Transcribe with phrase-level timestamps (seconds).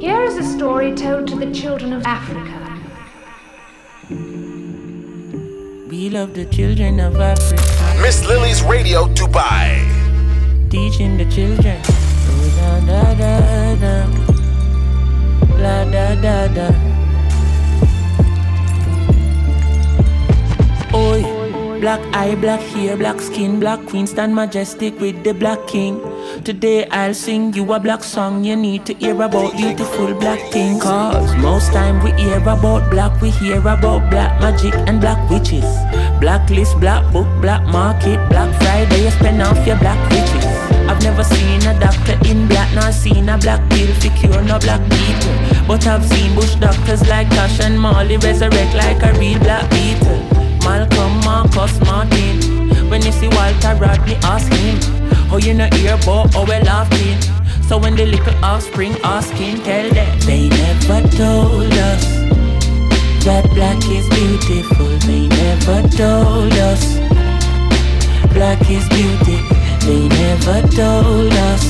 [0.00, 2.78] Here is a story told to the children of Africa.
[5.90, 8.00] We love the children of Africa.
[8.00, 9.82] Miss Lily's Radio Dubai.
[10.70, 11.82] Teaching the children.
[11.84, 14.06] Oh, da, da, da, da.
[15.58, 16.68] La da da da.
[20.94, 26.00] Oi, black eye, black hair, black skin, black queen stand majestic with the black king.
[26.44, 28.44] Today I'll sing you a black song.
[28.44, 30.82] You need to hear about beautiful black things.
[30.82, 35.64] Cause most time we hear about black, we hear about black magic and black witches.
[36.20, 40.44] Blacklist, black book, black market, black Friday, you spend off your black riches.
[40.88, 44.58] I've never seen a doctor in black, nor seen a black pill for cure no
[44.58, 45.66] black people.
[45.66, 50.18] But I've seen bush doctors like Tosh and Marley resurrect like a real black beetle.
[50.64, 52.90] Malcolm, Marcus, Martin.
[52.90, 54.97] When you see Walter Rodney, ask him.
[55.30, 57.20] Oh, you know hear about how we laughing.
[57.68, 62.04] So when the little offspring asking, tell them they never told us
[63.24, 64.88] that black is beautiful.
[65.04, 66.96] They never told us
[68.32, 69.38] black is beauty.
[69.84, 71.64] They never told us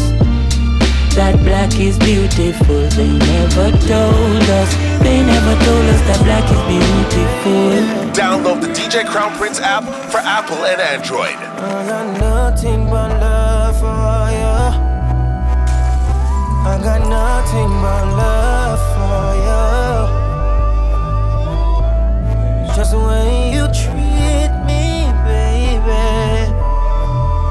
[1.18, 2.86] that black is beautiful.
[2.94, 4.70] They never told us.
[5.02, 7.74] They never told us that black is beautiful.
[8.14, 11.34] Download the DJ Crown Prince app for Apple and Android.
[13.78, 14.58] For you.
[16.66, 19.64] I got nothing but love for you.
[22.74, 24.82] Just the way you treat me,
[25.26, 26.06] baby.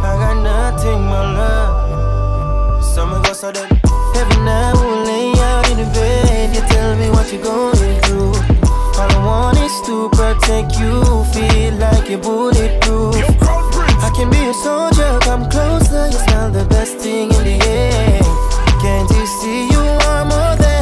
[0.04, 2.84] I got nothing but love.
[2.84, 3.72] Summer goes so that
[4.20, 6.56] every night we'll lay out in the bed.
[6.56, 8.36] You tell me what you're going through.
[9.00, 10.94] All I want is to protect you,
[11.34, 13.47] feel like you're bulletproof.
[14.18, 16.08] Can be a soldier, come closer.
[16.08, 18.20] You smell the best thing in the air.
[18.82, 20.77] Can't you see you are more than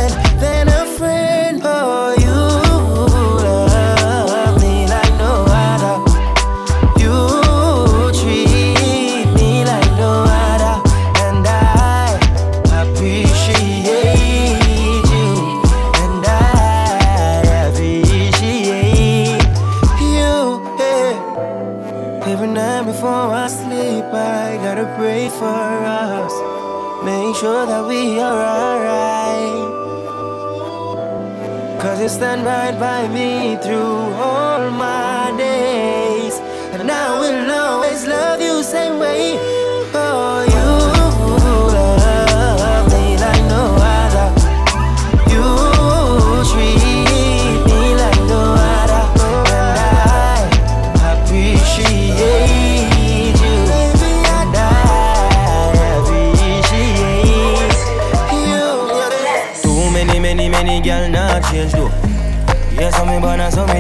[32.79, 33.34] by me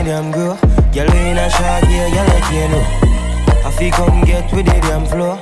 [0.05, 0.55] damn grow.
[0.93, 2.85] Girl we in a short yeah, girl like you know.
[3.65, 5.39] I feel come get with the damn flow.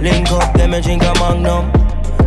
[0.00, 1.72] Link up, them me drink a magnum.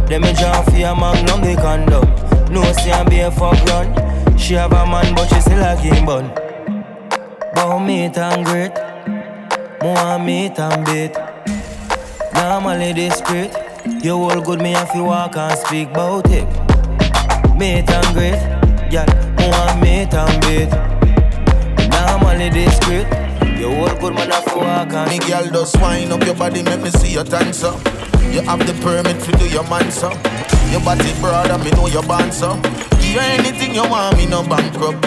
[0.07, 2.05] Them me jump for a magnum, the condom.
[2.53, 3.87] No see I'm be a fuck run.
[4.37, 6.33] She have a man, but she still a game bun.
[7.55, 8.73] But meat and great,
[9.81, 11.15] more meat and bait.
[12.33, 13.55] Normally discreet.
[14.03, 16.45] You all good, me have to walk and speak about it.
[17.55, 18.41] Meat and great,
[18.91, 19.05] yeah,
[19.39, 20.90] more meat and bait.
[22.41, 23.07] Normally discreet.
[23.59, 26.89] You all good, man to walk Me girl just wind up your body, make me
[26.89, 27.61] see your dance.
[28.33, 30.09] You have the permit to do your man so.
[30.71, 32.55] Your body broad and me know your band so.
[32.97, 35.05] Give anything you want, me no bankrupt.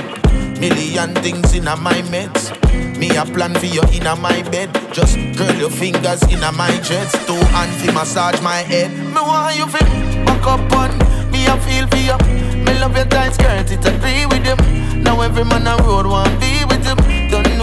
[0.61, 2.55] Million things in my meds.
[2.99, 4.71] Me a plan for you in my bed.
[4.93, 7.11] Just curl your fingers in my dress.
[7.27, 8.93] Two hand fi massage my head.
[8.93, 9.81] Me want you fi
[10.25, 10.97] back up on.
[11.33, 12.17] Me a feel for you.
[12.62, 15.03] Me love your tight skirt, it agree with you.
[15.03, 16.84] Now every man on road want be with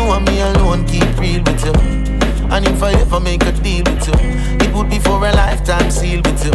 [0.02, 0.12] you.
[0.12, 1.74] Know me alone, keep real with you.
[2.52, 4.14] And if I ever make a deal with you,
[4.66, 6.52] it would be for a lifetime seal with you.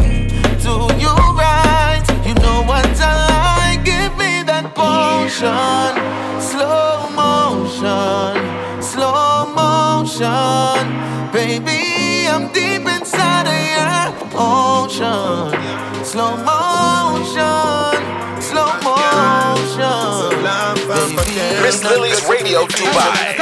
[0.62, 2.04] Do you right?
[2.26, 3.84] You know what I like.
[3.84, 5.94] Give me that potion,
[6.40, 10.84] slow motion, slow motion,
[11.32, 12.28] baby.
[12.28, 16.04] I'm deep inside of your ocean.
[16.04, 18.02] Slow motion,
[18.40, 20.35] slow motion.
[21.16, 23.32] Miss Lily's Radio Dubai.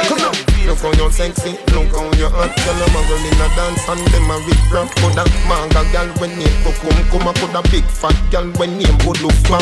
[0.65, 2.55] Look how you sexy, look how you hot.
[2.63, 4.87] Girl, I'm a girl in a dance and them a rip rap.
[4.95, 9.19] Coulda manga girl when name come come a coulda big fat girl when name good
[9.19, 9.61] look man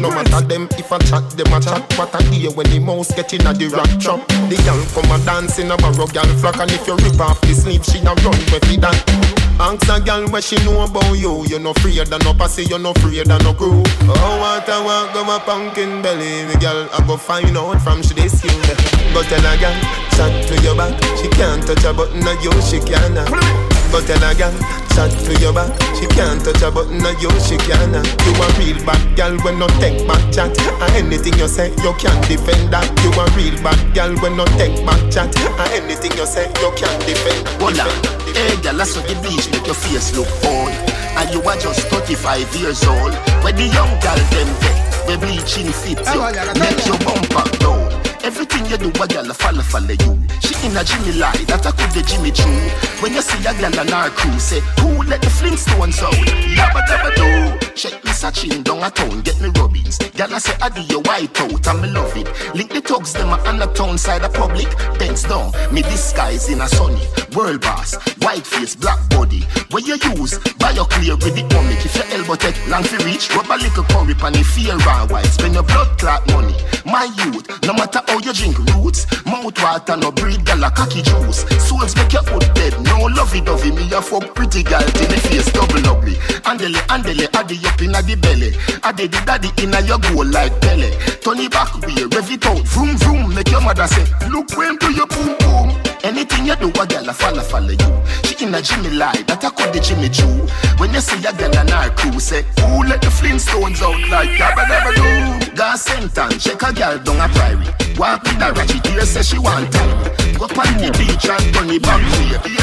[0.00, 1.84] No matter them if I chat, them a chat.
[1.98, 4.26] What I hear when the mouse get in a the rock trap.
[4.48, 6.56] The girl come a dance in a barrow girl flock.
[6.56, 10.00] And if you rip off the sleeve, she a run where fi that Ask a
[10.00, 11.46] girl what she know about you.
[11.46, 13.80] You no afraid of no pussy, you no afraid of no crew.
[14.02, 16.46] Oh, what I want go a pumpkin belly.
[16.46, 18.50] Me girl, I go find out from she this you.
[19.14, 19.78] Go tell a girl,
[20.18, 21.00] chat to your back.
[21.16, 23.81] She can't touch a button, of you she can.
[23.92, 24.56] Go tell a girl,
[24.96, 25.68] chat to your back.
[26.00, 27.92] She can't touch a button, of you she can.
[28.24, 30.48] You a real bad girl when no take back chat.
[30.80, 32.88] And anything you say, you can't defend that.
[33.04, 35.28] You a real bad girl when no take back chat.
[35.36, 37.44] And anything you say, you can't defend.
[37.60, 37.92] Hold on,
[38.32, 40.72] hey girl, I saw the beach make your face look old.
[41.20, 43.12] And you are just 35 years old.
[43.44, 46.20] When the young girl them get, we bleaching fit you,
[46.56, 47.81] make your bumper down.
[48.24, 50.18] Everything you do, a girl follow follow you.
[50.40, 52.46] She in a Jimmy lie, that I could the Jimmy Choo.
[53.02, 56.14] When you see a girl on our crew, say, Who let the Flintstones out?
[56.14, 57.61] Yabba dabba do.
[57.74, 59.96] Check me searching down a town, get me rubbings.
[59.98, 62.28] Girl I say, I do your white out, and me love it.
[62.54, 64.68] Link the thugs, them on the town side of public.
[64.98, 67.06] Thanks down, me disguise in a sunny.
[67.34, 69.40] World boss, white face, black body.
[69.70, 71.80] Where you use, buy your clear with the comic.
[71.84, 75.10] If your elbow take long for reach, rub a little curry pan the fear and
[75.10, 75.26] white.
[75.32, 76.54] Spend your blood clot money.
[76.84, 81.00] My youth, no matter how you drink roots, mouth water no breed gal a cocky
[81.00, 81.48] juice.
[81.64, 83.72] Souls make your foot dead, no lovey dovey.
[83.72, 86.20] Me a fuck pretty gal till me face double ugly.
[86.44, 88.52] Andele, andele, addy up inna the belly.
[88.82, 90.90] Addy the daddy inna your goal like Pele.
[91.20, 93.34] Turn it back way, rev it out, vroom vroom.
[93.34, 95.68] Make your mother say, look when do your boom boom.
[96.02, 97.90] Anything you do, a girl a follow follow you.
[98.26, 100.26] She in a Jimmy lie, that I call the Jimmy Choo.
[100.78, 104.34] When you see a girl on our crew, say, Who let the Flintstones out like
[104.34, 105.54] dabba dabba do?
[105.54, 107.70] Got sentence, check a girl down a prairie.
[107.96, 110.02] Walk with a ratchet, here say she want time.
[110.34, 112.62] Go on the beach and turn it back to your ear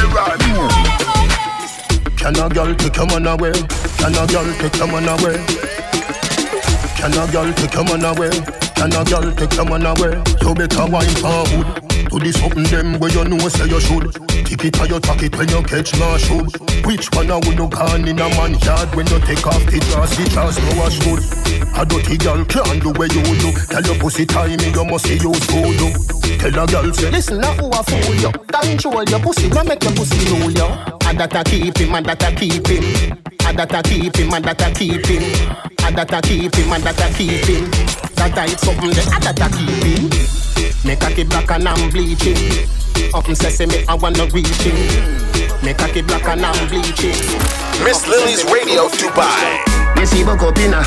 [2.19, 3.53] Can a girl take your man away?
[3.97, 5.37] Can a girl take your man away?
[6.97, 8.29] Can a girl take your man away?
[8.75, 10.21] Can a girl take your man away?
[10.41, 11.88] You better wine forward.
[12.09, 14.09] Do this something them where you know say you should.
[14.45, 16.49] Keep it or you tuck it when you catch my should.
[16.85, 19.77] Which one I would look on in a man yard when you take off the
[19.77, 21.21] dress, the dress no wash good.
[21.77, 23.53] A dirty girl can't do where you do.
[23.69, 25.93] Tell your pussy timing you must see use voodoo.
[26.41, 28.31] Tell a girl say, listen now who a fool you.
[28.49, 30.65] Control your pussy, no make your pussy rule you.
[31.05, 33.17] And that I keep him, and that I keep him.
[33.45, 35.23] And that I keep him, and that I keep him.
[35.85, 37.69] And that I keep him, and that I keep him.
[38.17, 40.68] That I something that I keep him.
[40.85, 42.37] Make a keep black and I'm bleaching.
[43.13, 44.47] Up and sesame, I wanna reach.
[45.63, 47.15] Make a keep black and I'm bleaching.
[47.83, 49.59] Miss Lily's Radio Dubai.
[49.97, 50.81] Me see Bokopina.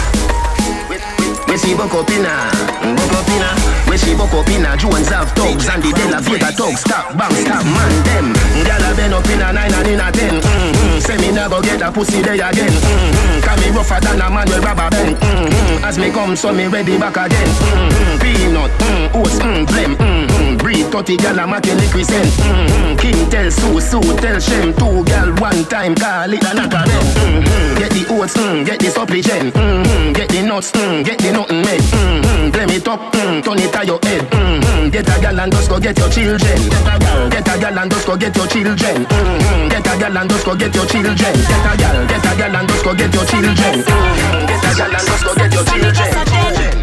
[1.49, 2.51] Me see Bokopina.
[2.83, 3.62] Mm, Bokopina.
[3.93, 4.73] We see Bokopina.
[4.79, 6.81] Jones have dogs and the De La Vega dogs.
[6.81, 8.33] Stop, bang, stop, man, them.
[8.65, 10.41] Gyal a been up in a nine and in a ten.
[10.41, 10.99] Mm-hmm.
[11.05, 12.73] Say me never get a pussy there again.
[12.73, 13.45] Mm-hmm.
[13.45, 15.17] Can me rougher than a man with rubber band.
[15.21, 15.85] Mm-hmm.
[15.85, 17.45] As me come, so me ready back again.
[17.45, 18.17] Mm-hmm.
[18.25, 19.93] Peanut, mm, oats, mm, blem.
[20.01, 20.57] Mm-hmm.
[20.57, 22.33] Breed 30 gyal a make liquid send.
[22.33, 22.97] Mm-hmm.
[22.97, 24.73] King tell Sue, Sue tell Shem.
[24.73, 27.77] Two gyal one time call it a knock a mm-hmm.
[27.77, 29.53] Get the oats, mm, get the supplement.
[29.53, 30.13] Mm-hmm.
[30.15, 31.85] Get the nuts, mm, get the nothing made.
[31.93, 32.51] Mm-hmm.
[32.57, 34.23] Blem it up, mm, turn it on your head.
[34.31, 34.91] Mm-hmm.
[34.91, 36.39] Get a gyal and just go get your children.
[36.71, 38.99] Get a gyal, get a gyal and just go get your children.
[39.07, 39.69] Mm-hmm.
[39.69, 41.17] Get a gyal and just go get your children.
[41.19, 43.75] Get a gyal, get a gyal and just go get your children.
[43.83, 44.47] Mm-hmm.
[44.47, 46.11] Get a gyal and just go get your children.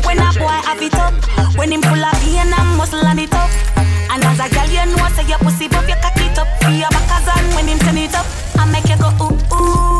[0.03, 1.13] When a boy have it up,
[1.55, 3.49] when him full of pain and muscle and it up.
[4.11, 6.47] And as a girl, you know, say your pussy buff, you cock it up.
[6.59, 8.25] For your back as when him turn it up.
[8.57, 9.98] I make you go ooh ooh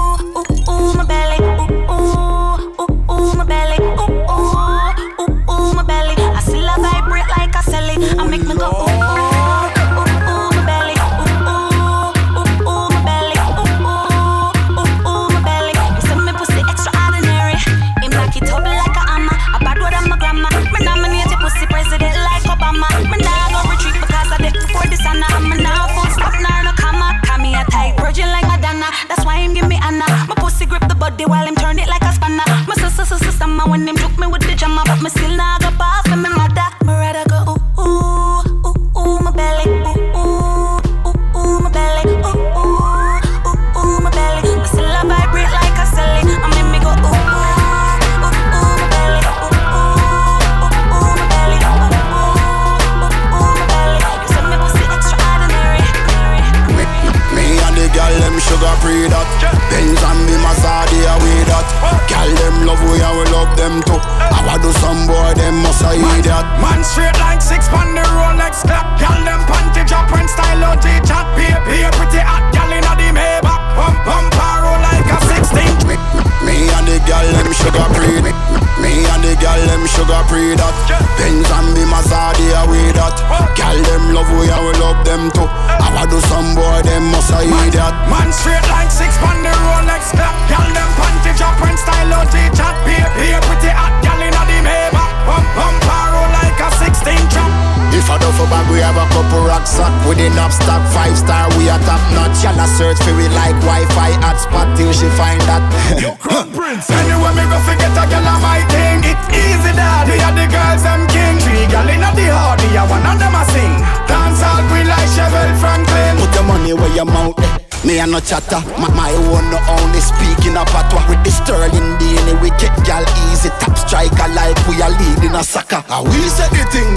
[58.89, 59.29] free that.
[59.69, 61.67] Benz and me Mazda, away that.
[62.09, 64.01] Girl them love we and we love them too.
[64.01, 66.45] I want do some boy them must I hear that.
[66.57, 68.97] Man straight like six on the Rolex clock.
[68.97, 71.25] Girl them panty drop and style out the chat.
[71.37, 73.61] Be be pretty hot girl inna the Maybach.
[73.77, 75.73] Pump pump roll like a sixteen.
[75.85, 75.95] Me,
[76.41, 78.48] me and the girl them sugar free.
[78.79, 80.75] Me and the gal them sugar pre that.
[81.19, 82.31] Benz and me Mazda
[82.63, 83.15] away that.
[83.59, 85.43] Gal them love we and we love them too.
[85.43, 87.93] I want do some boy them must I eat that.
[88.07, 90.35] Man straight like six on the Rolex clock.
[90.47, 92.75] Gal them panty drop when style out the chat.
[92.87, 95.11] Be pretty hot gal inna the Maybach.
[95.27, 95.83] Pump pump
[96.15, 97.58] roll like a sixteen trap.
[97.99, 100.79] If I duff for bag, we have a couple rucksack with enough stock.
[100.95, 102.39] Five star, we are top notch.
[102.39, 105.59] Y'all search for it like Wi-Fi hotspot till she find that.
[105.99, 106.87] Yo, Crown Prince.
[106.87, 109.03] Anyway, me go forget a girl of my king.
[109.03, 110.15] It's easy, daddy.
[110.23, 111.43] Are the girls I'm king.
[111.43, 113.75] Three girl in the hardy, I one of them I sing.
[114.07, 116.15] Dance all queen like Chevelle Franklin.
[116.23, 117.35] Put your money where your mouth.
[117.35, 117.68] Eh.
[117.87, 120.99] Me a no chatter, my, my own no only speaking a patois.
[121.07, 123.47] With the sterling DNA, we get gal easy.
[123.63, 125.79] Top striker like we are leading a soccer.
[125.87, 126.91] And we say the thing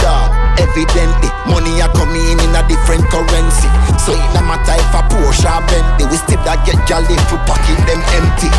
[0.59, 3.71] Evidently, money a coming in a different currency.
[4.03, 7.31] So it no matter if a Porsche or Bentley We still that get gal if
[7.31, 8.51] we pocket them empty.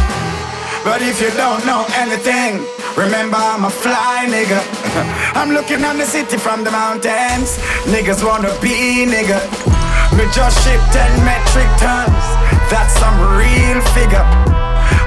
[0.88, 2.64] But if you don't know anything
[2.96, 4.64] Remember I'm a fly nigga.
[5.36, 7.60] I'm looking on the city from the mountains.
[7.92, 9.83] Niggas wanna be nigga
[10.18, 12.26] me just ship 10 metric tons.
[12.70, 14.26] That's some real figure.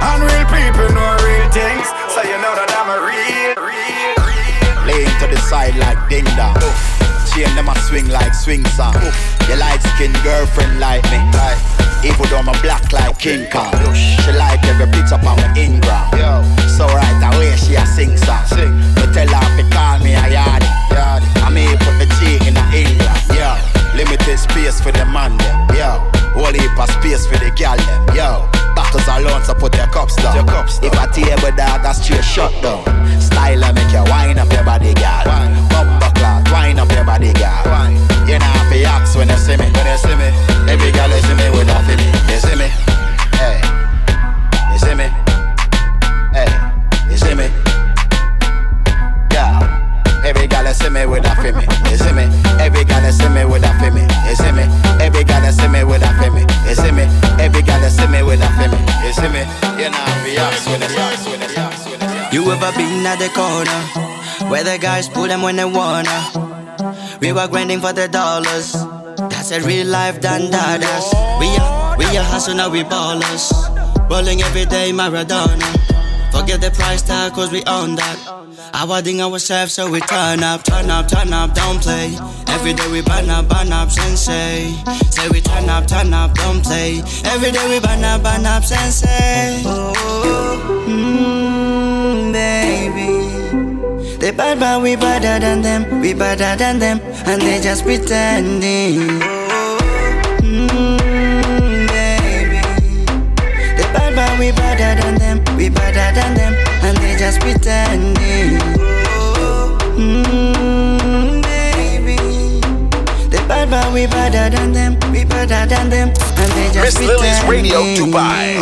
[0.02, 1.86] Unreal people know real things.
[2.10, 4.86] So you know that I'm a real, real, real.
[4.86, 6.58] Laying to the side like ding dong.
[7.30, 8.96] Chain them a swing like swing song.
[9.46, 11.20] Your light skin girlfriend like me.
[12.06, 13.74] Even though I'm a black like King Kong.
[13.94, 16.10] She like every up on my Ingram.
[16.70, 18.46] So right away she a sing song.
[18.96, 19.98] Me tell her to call
[67.50, 68.72] Grinding for the dollars.
[69.30, 71.12] That's a real life dandadas.
[71.40, 73.52] We are we are hustle now we ballers.
[74.10, 75.64] Rolling every day Maradona.
[76.32, 78.18] Forget the price tag cause we own that.
[78.74, 82.18] Our ding ourselves so we turn up, turn up, turn up, don't play.
[82.48, 84.74] Every day we burn up, burn up, sensei.
[85.10, 87.00] Say Say we turn up, turn up, don't play.
[87.24, 89.62] Every day we burn up, burn up, sensei.
[89.64, 90.72] Oh,
[92.32, 93.16] baby.
[94.18, 99.20] They bad but we better than them, we better than them, and they just pretending.
[100.40, 102.60] Mm, baby.
[103.76, 108.58] They bad but we better than them, we better than them, and they just pretending.
[109.98, 112.16] Mm, baby.
[113.30, 117.08] They bad but we better than them, we better than them, and they just Miss
[117.08, 118.54] Lily's Radio Dubai.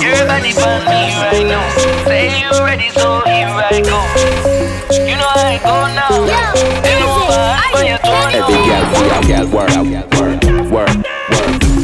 [0.00, 1.68] Your body for me right now.
[2.04, 3.98] Say you ready, so here I go.
[4.94, 6.10] You know I go now.
[6.84, 6.85] You
[7.28, 9.70] Every girl for your girl work,
[10.14, 10.94] work, work,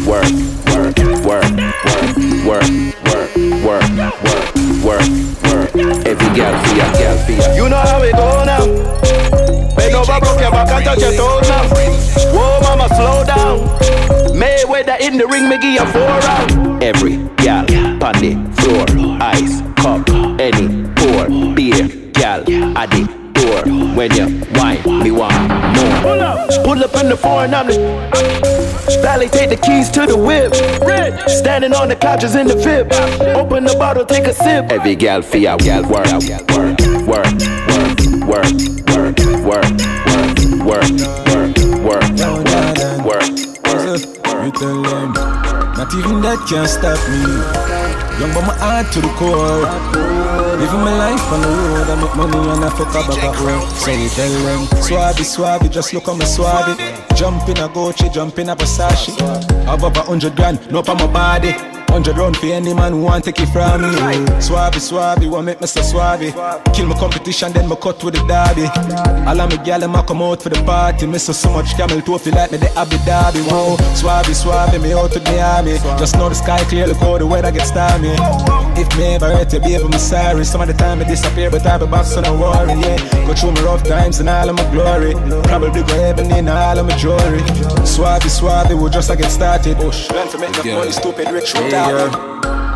[0.07, 0.31] work,
[0.71, 0.97] work,
[1.27, 1.51] work,
[2.47, 2.69] work,
[3.09, 3.31] work,
[3.65, 4.23] work, work,
[4.85, 5.07] work,
[5.45, 5.75] work.
[6.07, 6.29] Every
[6.63, 7.57] for your girl for.
[7.57, 8.67] You know how we go now.
[9.75, 11.69] Bend over, broke your back and touch your toes now.
[12.33, 13.59] Whoa, mama, slow down.
[14.37, 16.83] Mayweather in the ring, me give you four round.
[16.83, 18.87] Every gal, the floor,
[19.21, 20.09] ice, cup,
[20.41, 22.45] any pour, beer, gal,
[22.77, 23.12] door.
[23.95, 26.03] When you wine, me want more.
[26.03, 27.75] Pull up, pull up in the foreign, I'm the
[29.03, 30.55] Valley, take the keys to the whip.
[31.29, 32.93] Standing on the couches in the VIP.
[33.37, 34.71] Open the bottle, take a sip.
[34.71, 37.29] Every gal for your gal work, work, work,
[38.27, 38.57] work, work,
[38.89, 39.69] work, work,
[40.65, 40.89] work,
[41.29, 41.53] work,
[41.85, 42.49] work, work,
[43.05, 43.29] work,
[43.75, 44.03] work.
[44.43, 47.82] Me tell them, not even that can stop me.
[48.21, 49.65] Young but my heart to the core.
[50.59, 53.69] Living my life on the road, I make money and I fuck up back work.
[53.77, 56.77] So we tell them, swabby, swabby, just look on my swabby.
[57.17, 59.17] Jump in a Gucci, jump in a Versace.
[59.67, 61.72] Above a hundred grand, no on my body.
[61.93, 63.89] Hundred round for any man who want take it from me.
[64.41, 66.33] Swabby, swabby, want make me so swabby.
[66.75, 68.67] Kill my competition, then me cut with the derby.
[69.29, 71.07] All of my gal them a come out for the party.
[71.07, 73.47] Miss so so much camel toe feel like me the Abu Dhabi.
[73.47, 75.77] Wow, swabby, swabby, me out to the army.
[76.01, 78.17] Just know the sky clear, look how the weather gets stormy.
[78.75, 80.45] If me ever hurt you, baby, I'm sorry.
[80.45, 82.73] Some of the time I disappear, but I be back, so don't worry.
[82.81, 82.97] Yeah,
[83.27, 85.13] go through my rough times and all of my glory.
[85.45, 87.45] Probably go heaven in all of my jewelry.
[87.85, 89.77] Swabby, swabby, we just a get started.
[89.79, 91.91] Oh, learn to make the money, stupid rich Hey,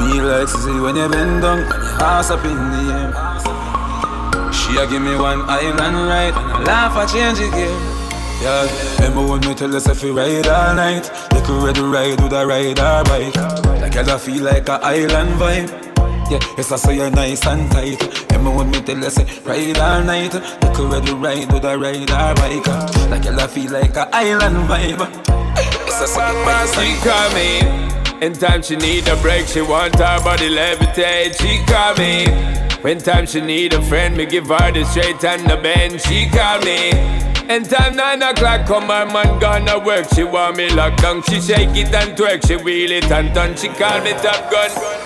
[0.01, 4.53] me like to see when you bend down and your ass up in the air.
[4.53, 7.97] She a give me one island ride and I laugh I change it game.
[8.43, 8.67] Yeah,
[8.99, 12.33] remember when me tell us if we ride all night, like a red ride with
[12.33, 13.37] a ride or bike.
[13.81, 15.71] Like I feel like a island vibe.
[16.29, 18.03] Yeah, yes I say you're nice and tight.
[18.33, 22.11] Remember when me tell us ride all night, like a red ride with a ride
[22.11, 22.67] or bike.
[23.09, 25.23] Like I feel like a island vibe.
[25.87, 27.86] Yes I say you're nice and me
[28.23, 31.39] In time she need a break, she want her body levitate.
[31.39, 32.29] She call me.
[32.83, 36.01] When time she need a friend, me give her the straight and the bend.
[36.01, 36.91] She call me.
[37.49, 41.41] And time nine o'clock come her man gonna work She want me locked down She
[41.41, 45.06] shake it and twerk She wheel it and turn She call me top gun.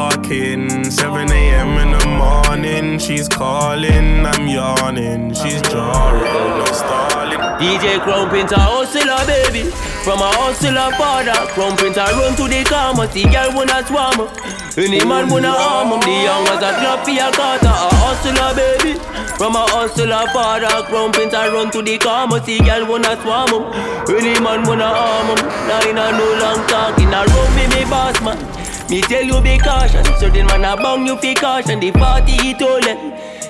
[0.09, 1.77] 7 a.m.
[1.77, 7.39] in the morning, she's calling, I'm yawning, she's jarring, no stalling.
[7.61, 9.69] DJ Prince, a hustler, baby.
[10.03, 14.27] From a hustler father, Prince, I run to the karma, see girl wanna swarm.
[14.75, 18.55] Any man wanna arm him, the young as a clap for your carter, a hustler,
[18.57, 18.97] baby.
[19.37, 20.81] From a hustler father,
[21.13, 23.63] Prince, I run to the karma, see girl wanna swarm him.
[24.17, 27.85] Any man wanna arm him, now in a no long talking, I run me, me
[27.85, 28.60] boss man.
[28.91, 32.53] Me tell you be cautious, certain man a bang you fi caution, the party he
[32.53, 32.99] told them.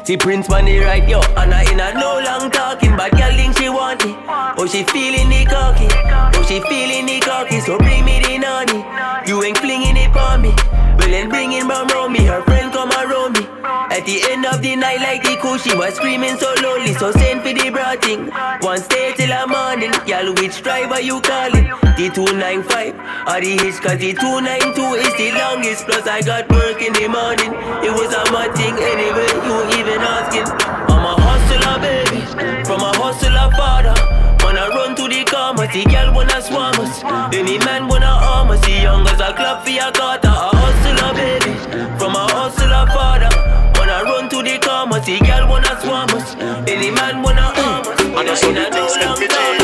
[0.05, 3.57] See Prince money right yo, and I in a no long talking, but girl think
[3.57, 4.15] she want it.
[4.29, 8.85] Oh she feeling the cocky, oh she feeling the cocky, so bring me the nanny.
[9.27, 10.53] You ain't flinging it for me,
[11.01, 12.23] well then bring it around me.
[12.25, 13.47] Her friend come around me.
[13.65, 17.11] At the end of the night, like the cool, she was screaming so lonely, so
[17.13, 18.29] send for the brothing.
[18.61, 21.80] One stay till the morning, y'all which driver you calling?
[21.97, 22.95] The 295
[23.27, 25.85] or the hitch, cause the 292 is the longest.
[25.85, 27.51] Plus I got work in the morning.
[27.83, 30.47] It was a mad thing anyway, you even asking.
[30.87, 32.23] I'm a hustler, baby,
[32.63, 33.93] from a hustler father.
[34.39, 37.03] Wanna run to the karma, see girl wanna swarm us.
[37.35, 40.31] Any man wanna arm us, see young as a clap for your carter.
[40.31, 41.53] A hustler, baby,
[41.99, 43.29] from a hustler father.
[43.77, 46.35] Wanna run to the karma, see girl wanna swarm us.
[46.65, 47.99] Any man wanna arm us.
[48.15, 49.60] I in a no long,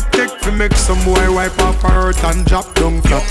[0.00, 3.22] it take to make some boy wipe off her hurt and drop down flat.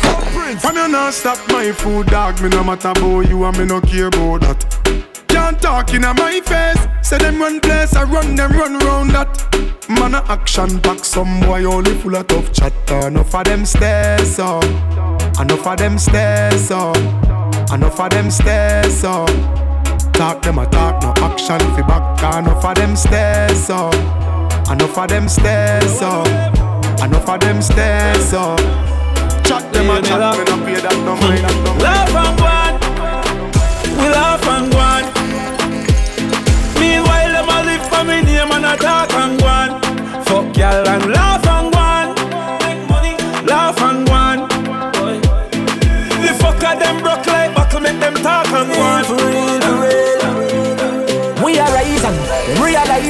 [0.61, 2.41] From you not stop my food, dog.
[2.41, 5.05] Me no matter about you and me no care about that.
[5.27, 6.87] Can't talk in my face.
[7.07, 9.33] Say them run place, I run them run round that.
[9.89, 13.07] Man a action pack, some boy only full of tough chatter.
[13.07, 14.63] Enough of them stairs up,
[15.39, 16.97] enough of them stairs up,
[17.71, 19.29] enough of them stairs up.
[20.13, 22.37] Talk them a talk, no action fi back.
[22.37, 23.93] Enough of them stairs up.
[24.69, 26.58] Enough of them stairs up.
[27.01, 28.59] Enough of them stairs up.
[29.45, 31.43] Chat them a chat, me no pay that no mind.
[31.45, 31.79] that no mind.
[31.81, 32.73] Laugh and go on.
[33.97, 35.03] We laugh and go on.
[36.79, 39.69] Meanwhile, them a live for me name and a talk and go on.
[40.25, 41.48] Fuck y'all and laugh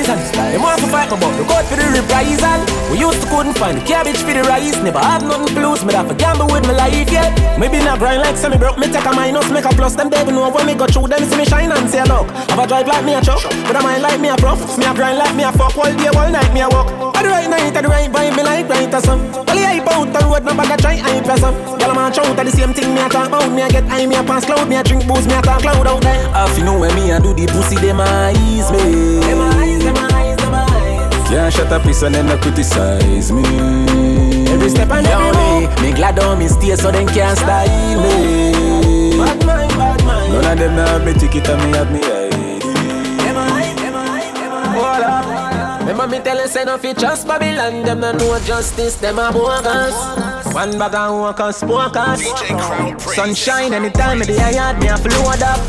[0.10, 0.54] realizing.
[0.54, 2.60] Them want to fight me, but look out for the reprisal.
[2.90, 4.78] We used to couldn't find the cabbage for the rice.
[4.82, 7.30] Never have nothing to lose, me have to gamble with my life, yeah.
[7.58, 9.96] Maybe not grind like semi broke, me take a minus, make a plus.
[9.96, 12.30] Them devil know when me go through them, see me shine and say a look.
[12.50, 14.60] Have a drive like me a truck, but I mind like me a prof.
[14.78, 16.90] Me a grind like me a fuck, all day, all night me a walk.
[17.16, 19.22] At the right night, at the right vibe, me like right or some.
[19.48, 21.56] I hype out the road, no bag a try hype or some.
[21.78, 23.52] Girl, I'm a shout at the same thing, me a talk about.
[23.52, 25.62] Me a get high, me a pass cloud, me a drink booze, me a talk
[25.62, 26.28] cloud out there.
[26.34, 29.20] Half you know when me a do the pussy, them eyes me.
[29.20, 31.30] Them eyes, them eyes, them eyes.
[31.30, 33.44] Can't shut up, piece and then no criticize me.
[34.50, 35.82] Every step and every move.
[35.82, 39.18] Me glad on me stay so them can't style me.
[39.18, 40.34] Bad mind, bad mind.
[40.34, 42.40] None of them now have me ticket and me have me ID.
[44.76, 45.40] Hold up.
[45.90, 49.32] Remember me tell you say no fi trust Babylon Them no know justice, them a
[49.32, 52.22] bogus One bag of workers, smokers
[53.16, 55.60] Sunshine anytime me the yard me a float up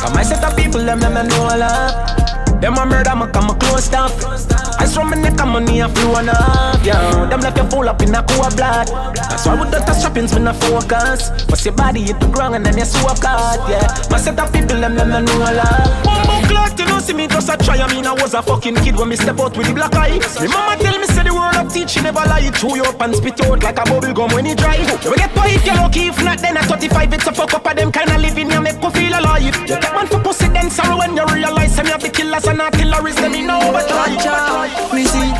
[0.00, 2.25] Come I set up people, them them no know love
[2.60, 4.55] Them a murder, me come a close stuff
[4.86, 7.88] I from my neck and money a flow on up, yeah Them left you full
[7.88, 8.86] up in a cool blood.
[9.16, 11.30] That's why with the strappings me no focus.
[11.50, 13.82] But your body hit the ground and then you swap card, yeah.
[14.10, 17.26] My set up people, them them no know love Bumbo clock, you know see me
[17.26, 17.82] just a try.
[17.82, 20.22] I mean I was a fucking kid when me step out with the black eye.
[20.40, 22.48] Me mama tell me say the word of teach, she never lie.
[22.54, 24.76] Chew you up and spit out like a bubble gum when it dry.
[24.76, 27.66] You will get if you lucky, if not then at 35 It's a fuck up
[27.66, 29.42] of them kind of living you make you feel alive.
[29.42, 32.60] You take man for pussy then sorrow when you realize Some of the killers and
[32.60, 35.30] artilleries, them in overdrive Me see,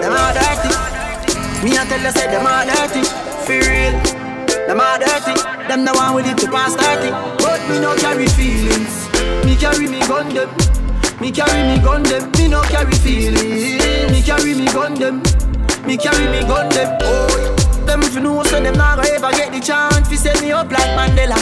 [0.00, 0.70] them all dirty.
[1.64, 3.02] Me a tell you say them all dirty.
[3.42, 3.94] For real,
[4.66, 5.34] them all dirty.
[5.66, 7.10] Them the one with it to pass 30.
[7.42, 9.08] But me no carry feelings.
[9.44, 10.48] Me carry me gun them.
[11.20, 12.30] Me carry me gun them.
[12.38, 13.82] Me no carry feelings.
[14.12, 15.22] Me carry me gun them.
[15.86, 16.98] Me carry me gun them.
[17.02, 20.16] Oh, them them if you know so them not gonna ever get the chance to
[20.16, 21.38] set me up like Mandela.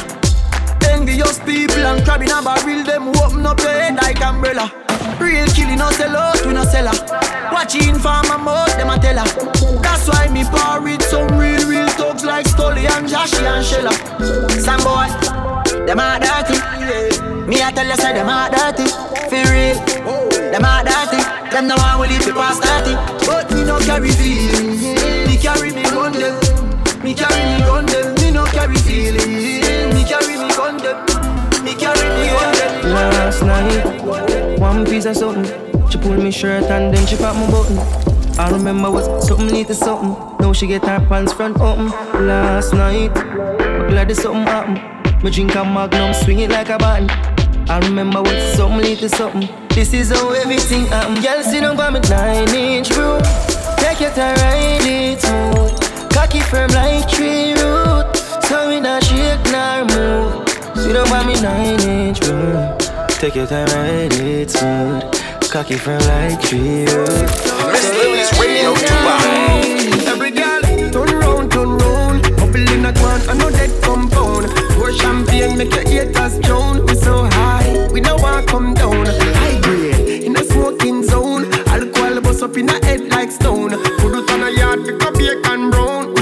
[0.88, 4.83] Envious people and crabbing a barrel, them open up your head like umbrella.
[5.20, 7.52] Real killing no sell out, we no sell her.
[7.52, 9.28] Watching for my mouth, them a tell her.
[9.82, 13.92] That's why me par with some real, real thugs like Stolly and Joshy and Shella.
[14.60, 15.08] Some boy,
[15.86, 16.58] them a dirty.
[17.46, 18.86] Me I tell you, say them a dirty.
[19.30, 19.76] For real,
[20.50, 21.20] them a dirty.
[21.50, 22.94] Them no one will leave the past 30.
[23.26, 24.82] But me no carry feelings.
[25.28, 26.34] Me carry me gun them.
[27.02, 28.14] Me carry me gun them.
[28.16, 29.63] Me no carry feelings.
[34.74, 35.44] One piece of something.
[35.88, 37.78] She pulled me shirt and then she popped my button.
[38.38, 40.12] I remember was something lead to something.
[40.40, 41.88] Now she get her pants front open.
[42.26, 44.74] Last night, but glad there's something happen.
[45.22, 47.08] Me drink a magnum, swing it like a button.
[47.70, 49.48] I remember what something lead to something.
[49.68, 51.22] This is how everything happen.
[51.22, 53.20] Girl, see them got me nine inch bro.
[53.78, 56.10] Take your time, ride it smooth.
[56.12, 58.16] Cocky firm like tree root.
[58.48, 60.48] So we not shake nor move.
[60.76, 62.93] See them got me nine inch bro.
[63.24, 65.50] Take your time, ride it smooth.
[65.50, 67.08] Cocky firm like tree root.
[67.72, 70.06] Miss Lily's Radio Dubai.
[70.08, 70.60] Every girl,
[70.92, 72.22] turn round, turn round.
[72.36, 74.52] Bubble in a quan, I know that compound.
[74.76, 76.84] Pour champagne, make your haters drown.
[76.84, 79.06] We so high, we no want come down.
[79.06, 81.50] High grade, in a smoking zone.
[81.68, 83.70] Alcohol bust up in a head like stone.
[83.70, 86.13] Put it on a yard, pick up bacon brown.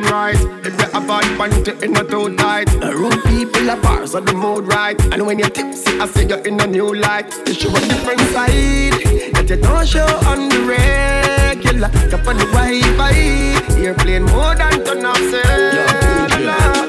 [0.00, 0.34] Wine right.
[0.66, 2.68] If you have bad panty in a too tight.
[2.82, 4.98] Around people are bars on the mood right.
[5.12, 7.32] And when you're tipsy, I see you're in a new light.
[7.46, 8.98] You show a different side
[9.34, 11.90] that you don't show on the regular.
[12.10, 15.86] Top on the Wi-Fi, more than turn off cellular.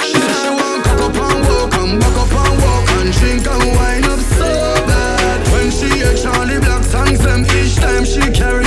[0.01, 4.05] She said she cock up and walk and up and walk and drink and wine
[4.05, 4.49] up so
[4.89, 5.39] bad.
[5.53, 7.21] When she hear Charlie Black songs,
[7.53, 8.64] each time she carry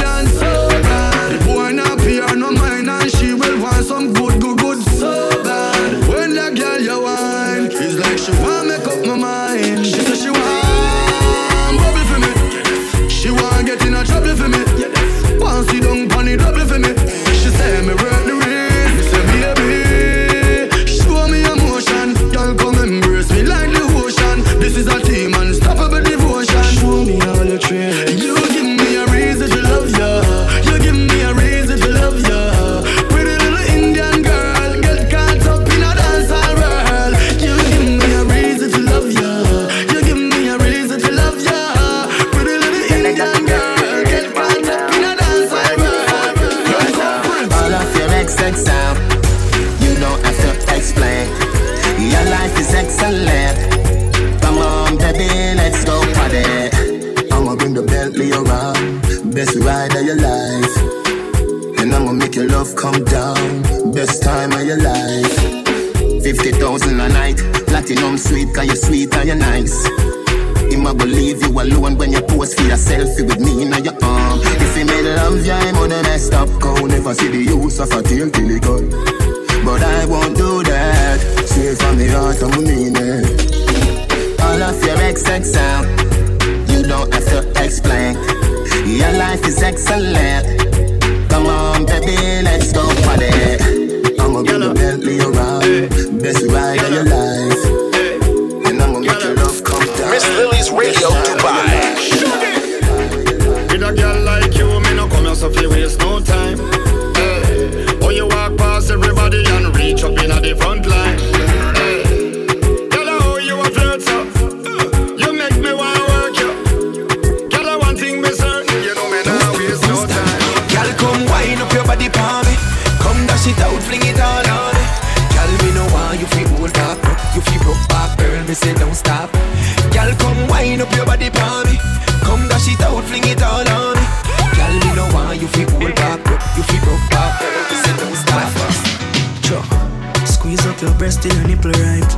[140.78, 142.08] up your breast till your nipple right.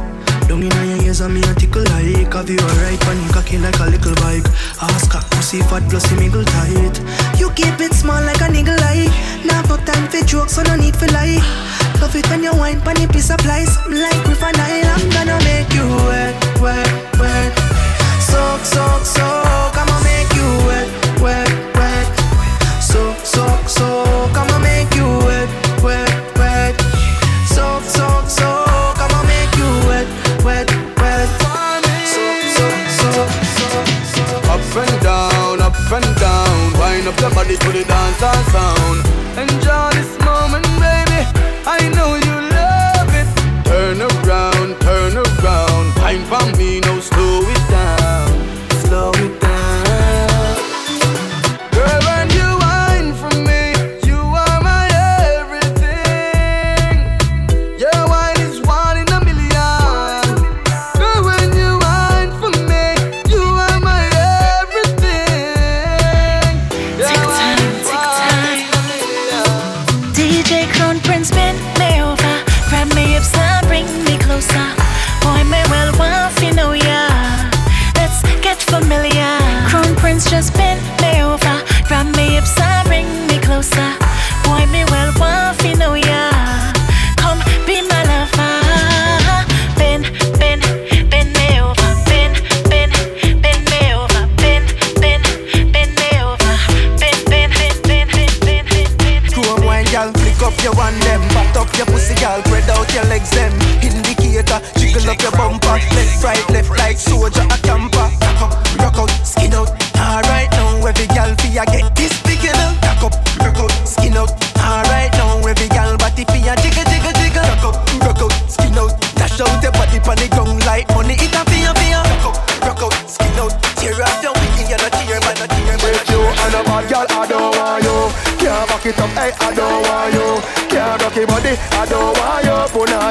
[0.48, 3.58] Down in your ears and me a tickle like Have you alright when you cocky
[3.58, 4.44] like a little bike.
[4.82, 7.00] Ask her, pussy fat plus you mingle tight.
[7.38, 9.12] You keep it small like a niggle like
[9.44, 11.40] Now no time for jokes so no need for lie.
[12.00, 13.76] Love it when you wine pan piece of lies.
[13.88, 17.52] Like with an I'm gonna make you wet, wet, wet.
[18.20, 19.69] Soak, soak, soak
[37.60, 38.79] To the dance and sound.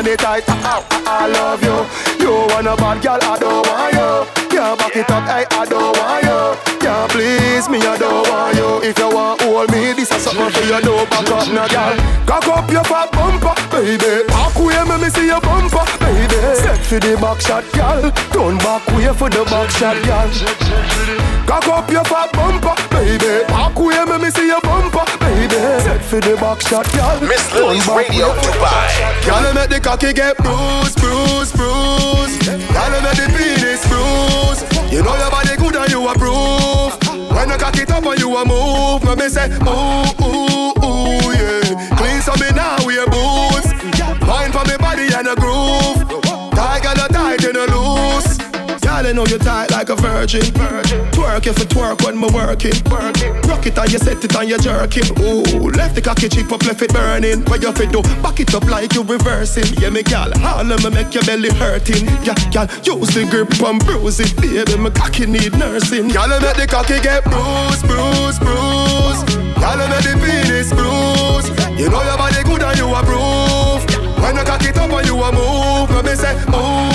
[0.09, 1.77] It tight, ah, ah, I love you.
[2.17, 4.09] You want a bad girl, I don't want you.
[4.49, 6.41] Can't back it up, hey, I don't want you.
[6.81, 8.81] Can't please me, I don't want you.
[8.89, 10.81] If you want hold me, this is something for you.
[10.81, 11.93] Don't back up, no girl.
[12.25, 14.25] Cock up your fat bumper, baby.
[14.25, 16.41] Back way, me me see your bumper, baby.
[16.57, 18.09] Set for the back shot, girl.
[18.33, 20.29] Turn back way for the back shot, girl.
[21.45, 23.45] Cock up your fat bumper, baby.
[23.45, 24.98] Back way, me me see your bumper.
[25.59, 27.19] Set for the back shot, girl.
[27.19, 28.87] Miss Lily's Radio Dubai.
[29.25, 32.47] Girl, make the cocky get bruised, bruised, bruised.
[32.47, 34.63] Girl, make the penis bruised.
[34.89, 36.95] You know your body good and you approve.
[37.35, 40.78] When you cock it up and you a move, let me say ooh, ooh,
[49.09, 50.41] You know you tight like a virgin.
[51.09, 52.77] Twerk if you twerk when me working.
[53.49, 55.09] Rock it and you set it and you jerking.
[55.25, 57.41] Ooh, left the cocky chip up, left it burning.
[57.45, 58.03] Where you fit do?
[58.21, 59.65] Back it up like you reversing.
[59.81, 62.05] Yeah, me gal, all me make your belly hurting.
[62.21, 64.29] Yeah, gal, use the grip and bruise it.
[64.37, 66.09] Baby, me cocky need nursing.
[66.09, 69.25] Gal, make the cocky get bruised, bruised, bruised.
[69.57, 71.49] Gal, make the penis bruised.
[71.81, 73.81] You know your body good and you approve.
[74.21, 76.88] When you cock it up and you a move, let me say ooh,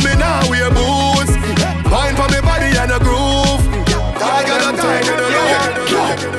[0.00, 1.32] so me now wear boots.
[1.88, 3.62] Wine for me body and a groove.
[4.18, 5.16] Tiger the tiger.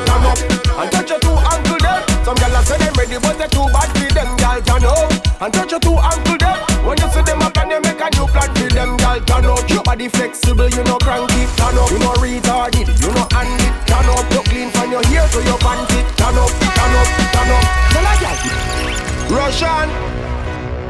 [0.05, 0.37] Come up
[0.79, 2.01] and touch your two ankle them.
[2.25, 4.29] Some gyal say them ready, but they too bad for them.
[4.37, 6.57] Gyal turn up and touch your two ankle them.
[6.85, 8.97] When you see them up and you make a new plan for them.
[8.97, 11.47] Gyal turn up, your body flexible, you know cranky.
[11.57, 13.69] Turn up, you know retarded, you know handy.
[13.89, 15.99] Turn up, you clean from your hair to your panty.
[16.17, 17.65] Turn up, turn up, turn up.
[19.29, 20.36] Russian.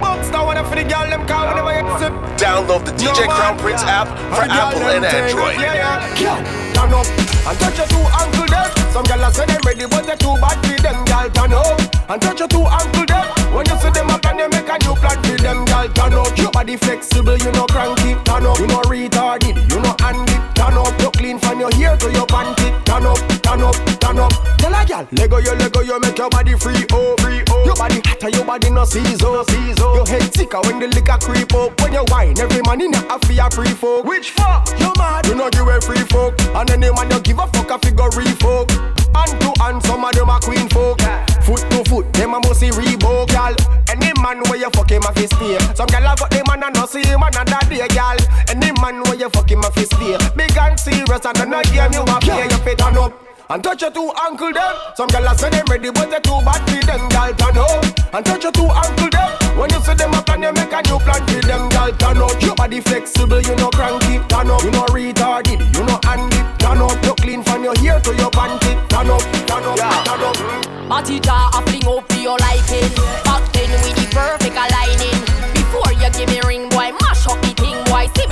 [0.01, 2.13] Down one for the gyal them call whenever you sip.
[2.37, 5.57] Download the DJ Crown uh, Prince app for Apple and Android.
[5.57, 6.21] Yeah, yeah.
[6.21, 6.33] Yo,
[6.77, 7.07] turn up
[7.47, 8.69] and touch your two ankle them.
[8.93, 11.05] Some gyal say them ready, but they too bad for them.
[11.05, 11.79] Gyal turn up
[12.09, 13.25] and touch your two ankle them.
[13.55, 15.65] When you see them up and you make a new plan for them.
[15.65, 18.13] Gyal turn up, your body flexible, you know cranky.
[18.25, 20.37] Turn up, you know retarded, you know handy.
[20.53, 22.69] Turn up, clean from your hair to your panty.
[22.85, 24.31] Turn up, turn up, turn up.
[24.61, 27.65] Tell a gyal, Lego you, Lego you, make your body free, oh, free, oh.
[27.65, 29.89] Your body hotter, your body no season, no season.
[29.97, 31.79] Your head sicker when the liquor creep up.
[31.81, 34.05] When you wine, every man in a fear free folk.
[34.05, 34.69] Which fuck?
[34.79, 35.25] You mad?
[35.25, 36.39] You know you a free folk.
[36.55, 38.71] And any man you give a fuck a figure folk.
[39.15, 41.01] Hand to hand, some of them a queen folk.
[41.47, 43.55] Foot to foot, them a must see Reebok, gal.
[43.89, 45.57] Any man where you fuck him a fist stay.
[45.75, 48.17] Some gal have got them and I no see him another day, gal.
[48.49, 50.17] Any man where you fuck him a fist stay.
[50.35, 53.13] Big and serious and no game you a play, you fit turn up.
[53.49, 54.75] And touch your two ankle them.
[54.95, 57.07] Some gyal say them ready, but they too bad for them.
[57.07, 59.57] Gyal turn up and touch your two ankle them.
[59.57, 61.69] When you see them up and you make a new plan for them.
[61.71, 64.19] Gyal turn up, your body flexible, you know cranky.
[64.27, 66.43] Turn up, you know retarded, you know handy.
[66.59, 68.75] Turn up, you clean from your hair to your panty.
[68.91, 70.89] Turn up, turn up, turn up.
[70.89, 72.91] Matty jaw a fling up for your liking.
[73.23, 75.16] Back then with the perfect aligning.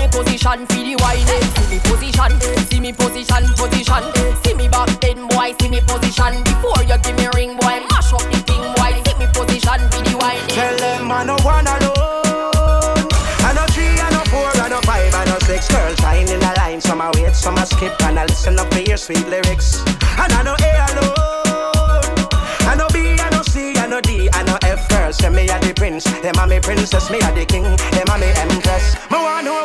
[0.05, 1.45] Me position for the whining.
[1.55, 2.31] See me position,
[2.69, 4.03] see me position, position.
[4.43, 5.53] See me back then, boy.
[5.59, 6.43] See me position.
[6.43, 8.93] Before you give me ring, boy, mash up the thing, boy.
[9.05, 10.53] See me position for the whining.
[10.53, 13.09] Tell them I no one alone.
[13.45, 15.67] I no three, I no four, I no five, I no six.
[15.69, 18.59] Girl shine in the line, so some I wait, some I skip, and I listen
[18.59, 19.81] up to your sweet lyrics.
[20.17, 22.05] And I know A alone.
[22.65, 25.21] I know B, I know C, I know D, I know F first.
[25.21, 28.17] Say me a the prince, them a me princess, me a the king, them a
[28.17, 28.95] me empress.
[29.11, 29.64] Me want know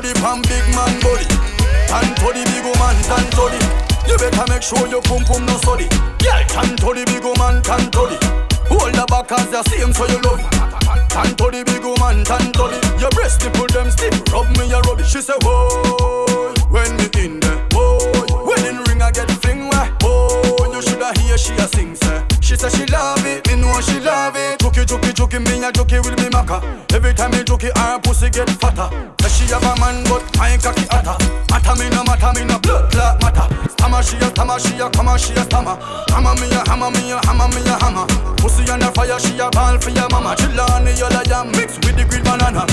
[0.00, 1.26] the pam big man body.
[1.90, 2.96] Tan to the big woman,
[3.36, 3.60] to the.
[4.08, 5.84] You better make sure your pum pum no study.
[6.24, 7.22] Yeah, tan to the big
[7.62, 8.16] tan to the.
[8.72, 10.48] Hold the back as the same so you love it.
[11.12, 12.78] Tan to the big woman, tan to the.
[12.98, 15.06] Your breast nipple them stiff, rub me a rub it.
[15.06, 18.46] She say, whoa, when me in there, whoa.
[18.48, 20.72] Wedding ring I get fling where, whoa.
[20.72, 22.31] You shoulda hear she a sing say.
[22.52, 24.60] She say she love it, me know she love it.
[24.60, 26.60] Jokey, jokey, jokey, me a jokey with me maca.
[26.92, 28.92] Every time me jokey, her pussy get fatter.
[29.24, 31.16] Say she have a man, but my cocky hotter.
[31.48, 33.48] Matter me no matter, me no blood clot matter.
[33.72, 35.80] Stammer she a stammer, she a come she a stammer.
[36.12, 38.04] Hammer me a hammer, me a hammer, me a hammer.
[38.36, 40.36] Pussy on the fire, she a ball for your mama.
[40.36, 42.68] Chillani, you like a mix with the green banana.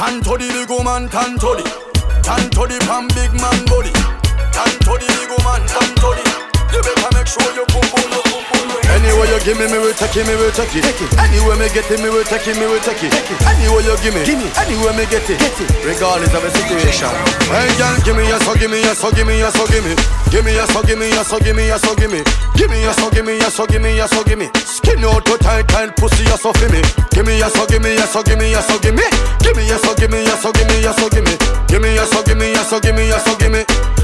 [0.00, 1.64] Tan to the big woman, tan to the,
[2.24, 3.92] tan to the pan big man body.
[4.48, 6.49] Tan to the big woman, tan to the.
[6.72, 8.60] You better make sure you pum pum, you pum pum.
[8.90, 10.82] Anyway you give me, me will take it, me will take it.
[10.82, 11.10] Take it.
[11.16, 13.10] Anyway me get it, me will take it, me will take it.
[13.14, 13.38] Take it.
[13.46, 14.22] Anyway you give me,
[14.58, 15.38] anyway me get it.
[15.38, 15.70] get it.
[15.86, 17.08] Regardless of the situation.
[17.48, 19.84] Hey girl, give me a so, give me a so, give me a so, give
[19.86, 19.94] me.
[20.28, 22.20] Give me a so, give me a so, give me a so, give me.
[22.58, 24.50] Give me a so, give me a so, give me a so, give me.
[24.66, 26.82] Skin out to tight, tight pussy a so for me.
[27.14, 29.06] Give me a so, give me a so, give me a so, give me.
[29.38, 31.34] Give me a so, give me a so, give me a so, give me.
[31.70, 33.62] Give me a so, give me a so, give me a so, give me.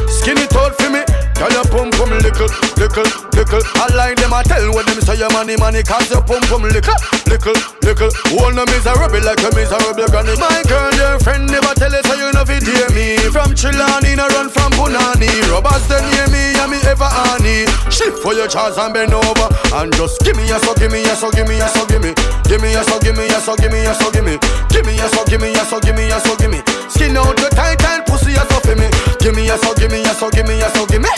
[0.09, 1.26] Skin it out for me.
[1.37, 2.49] Girl, your pum pum little,
[2.81, 3.62] little, little.
[3.77, 6.64] I like them, I tell when them say your money, money, cause your pum pum
[6.64, 6.96] little,
[7.29, 8.11] little, little.
[8.40, 10.33] All no miserable like a miserable granny.
[10.40, 13.20] My girl, your friend never tell you so you know fit hear me.
[13.29, 15.29] From Chilani, no run from Punani.
[15.53, 17.68] Robbers then hear me, and me ever honey.
[17.92, 19.49] Shift for your chance and bend over.
[19.77, 22.01] And just give me a so, give me a so, give me a so, give
[22.01, 22.16] me.
[22.49, 24.40] Give me a so, give me a so, give me a so, give me.
[24.72, 26.64] Give me a so, give me a so, give me a so, give me.
[26.88, 28.88] Skin out the tight and pussy a so for me.
[29.20, 31.16] Give me a so, give me a so, give me a so, give me.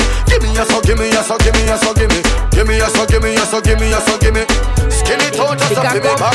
[0.58, 2.20] Give me a so, give me a so, give me a so, give me.
[2.50, 4.40] Give me a so, give me a so, give me a so, give me.
[4.90, 6.34] Skin it out a so for me back.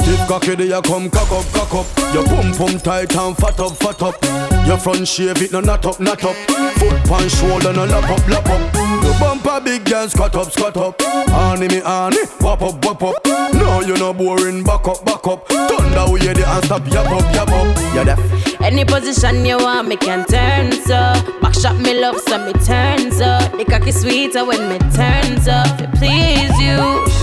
[0.00, 2.14] Stiff cocky there, come cock up, cock up.
[2.14, 4.53] Your pum pum tight and fat up, fat up.
[4.66, 6.34] Your front shave it no not up, not up.
[6.78, 8.74] Foot pan shoulder no lap up, lap up.
[9.04, 11.00] Your bumper big girl squat up, squat up.
[11.00, 13.26] Honey me honey, wap up, wap up.
[13.54, 15.46] No you no boring, back up, back up.
[15.48, 17.76] Thunder we hear the and stop, yap up, yap up.
[17.94, 18.60] Yeah deaf.
[18.60, 21.12] Any position you want, me can turn so.
[21.42, 23.52] Back shot me love, so me turns up.
[23.52, 25.76] The cocky sweeter when me turns up.
[25.78, 27.13] To please you.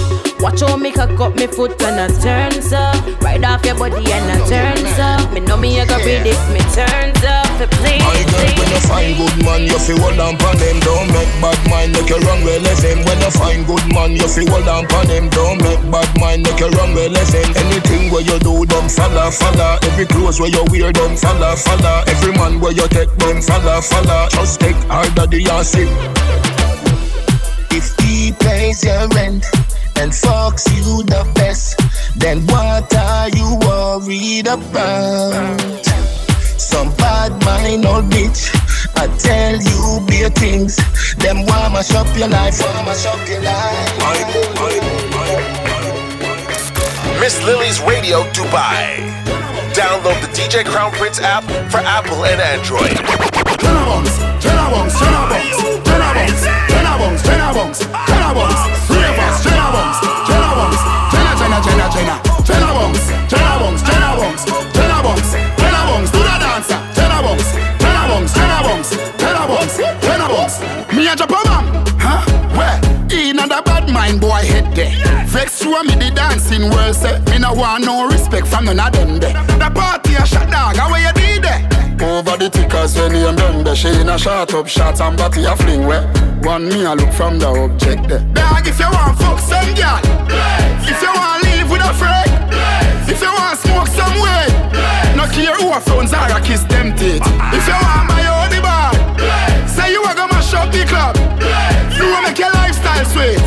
[0.42, 2.98] Watch how me cock up me foot when I turns up.
[3.22, 5.32] Right off your body and I turns up.
[5.34, 7.46] Me know me a go read if me turns up.
[7.62, 10.82] To please, My girl, when you find good man, you feel hold on pon them.
[10.82, 13.06] Don't make bad mind, make you run well him.
[13.06, 15.30] When you find good man, you feel hold on pon them.
[15.30, 17.50] Don't make bad mind, make you run well him.
[17.62, 19.78] Anything where you do, them follow, follow.
[19.94, 22.02] Every clothes where you wear, them follow, follow.
[22.10, 24.26] Every man where you take, them follow, follow.
[24.34, 25.86] Just take harder the acid.
[27.70, 29.46] If he pays your rent
[30.02, 31.78] and fucks you the best,
[32.18, 35.86] then what are you worried about?
[36.58, 38.50] Some bad mind old bitch,
[38.98, 40.78] I tell you bare things.
[41.18, 44.00] Them want mash up your life, want mash up your life.
[47.20, 49.06] Miss Lily's Radio Dubai.
[49.78, 52.98] Download the DJ Crown Prince app for Apple and Android.
[53.62, 56.51] Jenna bunks, Jenna bunks,
[84.12, 86.04] a shot up shot and body a fling where
[86.44, 90.00] One me a look from the object there Dog if you want fuck some girl
[90.84, 92.28] If you want live with a friend
[93.08, 94.52] If you want smoke some way
[95.16, 97.22] No care who a phones or a kiss them teeth.
[97.24, 97.56] Ah.
[97.56, 98.92] If you want my own bar
[99.72, 101.16] Say you a go mash up the club.
[101.96, 103.40] You a make your lifestyle sweet.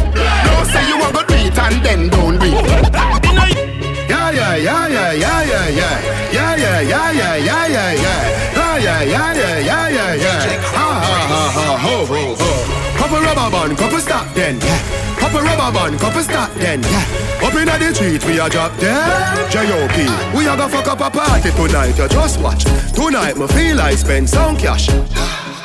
[0.49, 2.95] No say you a go do it and then don't do it.
[2.97, 3.21] Oh.
[4.07, 6.33] Yeah, yeah, yeah, yeah, yeah, yeah, yeah.
[6.33, 8.44] Yeah, yeah, yeah, yeah, yeah, yeah,
[8.79, 9.03] yeah.
[9.03, 10.63] Yeah, yeah, yeah, yeah, yeah, yeah.
[10.63, 12.75] Ha, ha, ha, ho, ho, ho.
[12.97, 14.81] Couple rubber band, couple stop then, yeah.
[15.19, 17.47] Couple rubber band, couple stop then, yeah.
[17.47, 19.51] Up inna the street, we a drop dead.
[19.51, 20.37] J.O.P.
[20.37, 22.65] We a go fuck up a party tonight, you just watch.
[22.95, 24.89] Tonight, me feel I spend some cash.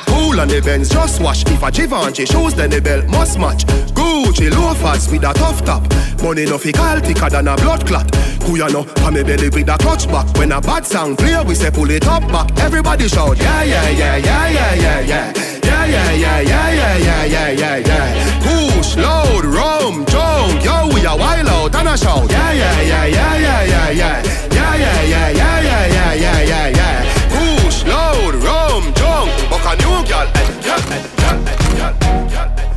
[0.06, 1.44] Cool on the Benz, just wash.
[1.46, 3.64] If a Givenchy shoes, then the belt must match.
[3.94, 5.82] Gucci loafers with a tough top.
[6.22, 8.10] Money no fi call thicker than a blood clot.
[8.44, 8.84] Who ya know?
[8.84, 10.26] Pa me belly with a clutch back.
[10.36, 12.50] When a bad sound clear, we say pull it up back.
[12.58, 15.32] Everybody shout, yeah, yeah, yeah, yeah, yeah, yeah, yeah.
[15.62, 18.40] Yeah, yeah, yeah, yeah, yeah, yeah, yeah, yeah, yeah.
[18.42, 20.64] Push, load, rum, junk.
[20.64, 22.30] Yo, we a wild out and a shout.
[22.30, 24.22] Yeah, yeah, yeah, yeah, yeah, yeah, yeah.
[24.50, 27.04] Yeah, yeah, yeah, yeah, yeah, yeah, yeah, yeah, yeah.
[27.30, 29.30] Push, load, rum, junk.
[29.48, 30.28] Buck a new girl.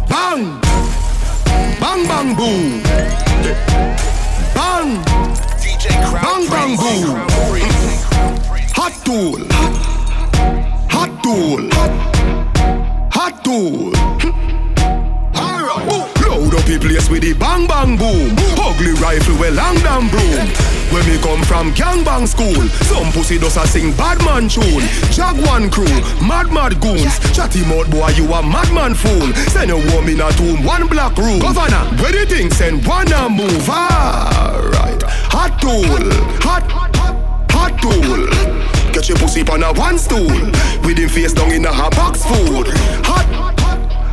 [0.08, 0.60] Bang!
[1.80, 2.82] Bang, bang, boom.
[4.54, 5.33] Bang!
[6.12, 7.16] Bang, bang, boom.
[8.76, 9.40] Hot tool.
[10.90, 11.70] Hot tool.
[13.12, 13.92] Hot tool.
[16.28, 18.36] Load up the place with the bang bang boom.
[18.60, 20.48] Ugly rifle with long damn broom.
[20.92, 24.84] When me come from gang bang school, some pussy does a sing bad man tune.
[25.10, 25.90] Jaguan crew,
[26.26, 27.20] mad mad goons.
[27.34, 29.34] Chatty mouth boy, you a madman fool.
[29.54, 31.40] Send a woman a tomb, one black room.
[31.40, 33.70] Governor, where the thing send one a move.
[33.70, 34.33] Alright,
[35.34, 35.82] hot tool,
[36.46, 36.64] hot,
[37.50, 38.30] hot tool.
[38.94, 40.30] Get your pussy on a one stool.
[40.86, 42.68] With him face down in a hot box food.
[43.10, 43.26] Hot,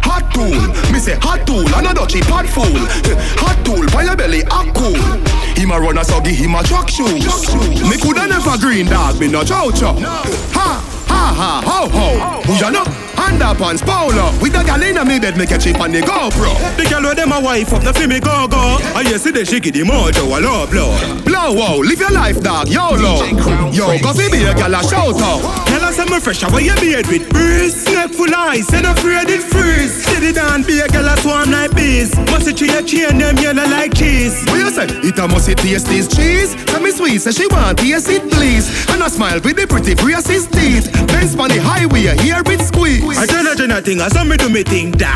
[0.02, 0.56] hot tool.
[0.92, 2.64] Me say hot tool, and a dutchy pot fool.
[3.44, 4.96] Hot tool, by your belly, a cool.
[5.54, 7.52] Him a run a so give him a truck shoes.
[7.84, 9.94] Me coulda never green dog, me no chow chow.
[10.56, 12.42] Ha, ha, ha, ho, ho.
[12.42, 13.09] Who ya know?
[13.20, 16.56] Underpants, polo With the gal inna me bed, me catch it on the GoPro.
[16.76, 19.30] The gal with them a wife up the fi me go go And you see
[19.30, 20.96] the shaky the mojo a low blow.
[21.24, 23.20] Blow wow, live your life dog, YOLO.
[23.72, 25.66] Yo, go fi be a gal a shout out.
[25.68, 27.50] Tell us I'm fresh, how you beard with breeze
[27.92, 30.02] Neck full ice, and afraid it freeze.
[30.02, 32.14] Steady down, be a gal a swarm like bees.
[32.30, 34.44] Must it tree a chain, them yellow like cheese.
[34.46, 34.86] What you say?
[35.04, 36.54] It a must it taste this cheese.
[36.64, 38.66] Tell me sweet, say she want taste it please.
[38.90, 40.92] And I smile with the pretty braces teeth.
[41.08, 44.36] Benz on the highway, here it squeeze I tell her Jenna thing, I saw me
[44.36, 45.10] do me thing, dog.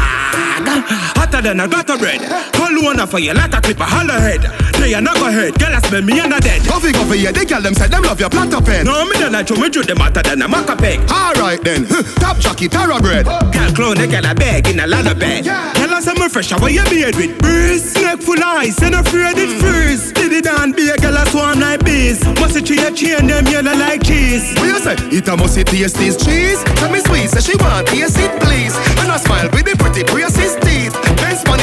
[1.17, 2.21] Hotter than a gutter bread.
[2.53, 4.74] Call one for you like a clip a holler head.
[4.85, 6.61] They are not go head, girl, I smell me and a dead.
[6.69, 8.85] Coffee, coffee, yeah, they tell them say them love your platter pen.
[8.85, 11.01] No, me don't like you, me do them hotter than a maca peg.
[11.09, 11.89] Alright then,
[12.21, 13.25] top jockey, terror bread.
[13.25, 15.49] Girl, clone, they got a bag in a of bed.
[15.73, 17.97] Tell us I'm fresh, how you beard with breeze.
[17.97, 20.13] Neck full ice, and afraid it freeze.
[20.13, 22.21] Did it down, be a girl, I swarm like bees.
[22.37, 24.53] Must it a chain, them yellow like cheese.
[24.61, 24.97] What you say?
[25.09, 26.63] It a must it taste this cheese.
[26.77, 28.77] Tell me sweet, say she want taste it please.
[29.01, 30.93] And I smile with the pretty braces teeth.
[31.17, 31.57] Benz on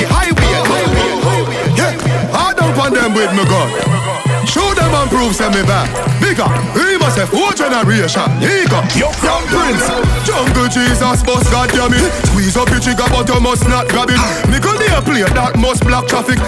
[2.82, 3.70] Want them with me gun.
[4.50, 5.86] Show them and prove send me back.
[6.18, 8.26] Bigger, he must have four generation.
[8.42, 9.86] Nigga, young prince,
[10.26, 12.10] jungle Jesus, boss goddamn it.
[12.34, 14.18] Squeeze up your trigger, but you must not grab it.
[14.50, 16.42] Nigga, they play that must block traffic.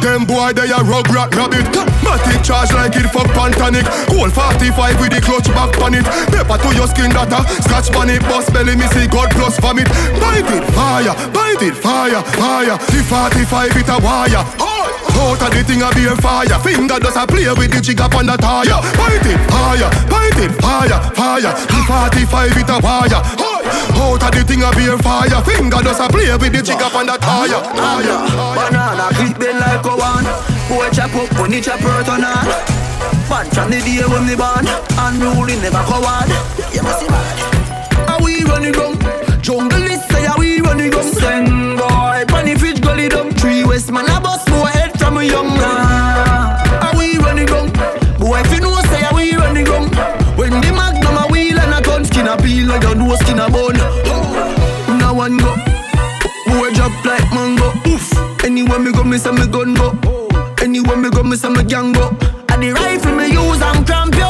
[0.00, 1.64] Them boy they a rug rat rabbit
[2.04, 6.60] Matic charge like it for pantanic Cold 45 with the clutch back on it Pepper
[6.60, 9.88] to your skin data Scratch pan it Bust belly me see God plus vomit
[10.20, 14.73] Bite it fire Bite it fire Fire The 45 it a wire
[15.14, 16.58] out of the thing a be fire.
[16.60, 18.78] Finger does a play with the jigger on the tire.
[18.98, 21.80] Bite it fire Bite it fire Fire The
[22.26, 23.20] 45 it a wire.
[23.98, 25.40] Out of the thing a be fire.
[25.44, 27.60] Finger does a play with the jigger on the tire.
[27.74, 28.18] Tire
[28.56, 30.26] Banana clip bend like a one
[30.68, 32.84] Boy chop up when he chop hurt on on
[33.54, 34.66] from the day when me born.
[34.98, 36.28] Unruly never coward
[36.74, 37.38] You must see mad.
[38.08, 38.98] How we running down?
[39.40, 41.02] Jungle is say how we running down?
[41.02, 43.32] Send boy Money fish gully down.
[43.32, 44.20] Three west man a
[45.24, 47.72] a young man How we running down
[48.18, 49.88] Boy if you know say how we running down
[50.36, 53.38] When the magnum a wheel and a gun Skin a peel like a nose skin
[53.38, 53.76] a bone
[54.98, 55.54] Now one go
[56.46, 58.12] Boy drop like mango Oof
[58.44, 59.96] Anywhere me go, me say me gun go.
[60.60, 62.08] Anywhere me go, me say me gang go.
[62.50, 64.28] And the rifle me use, I'm cramp yo.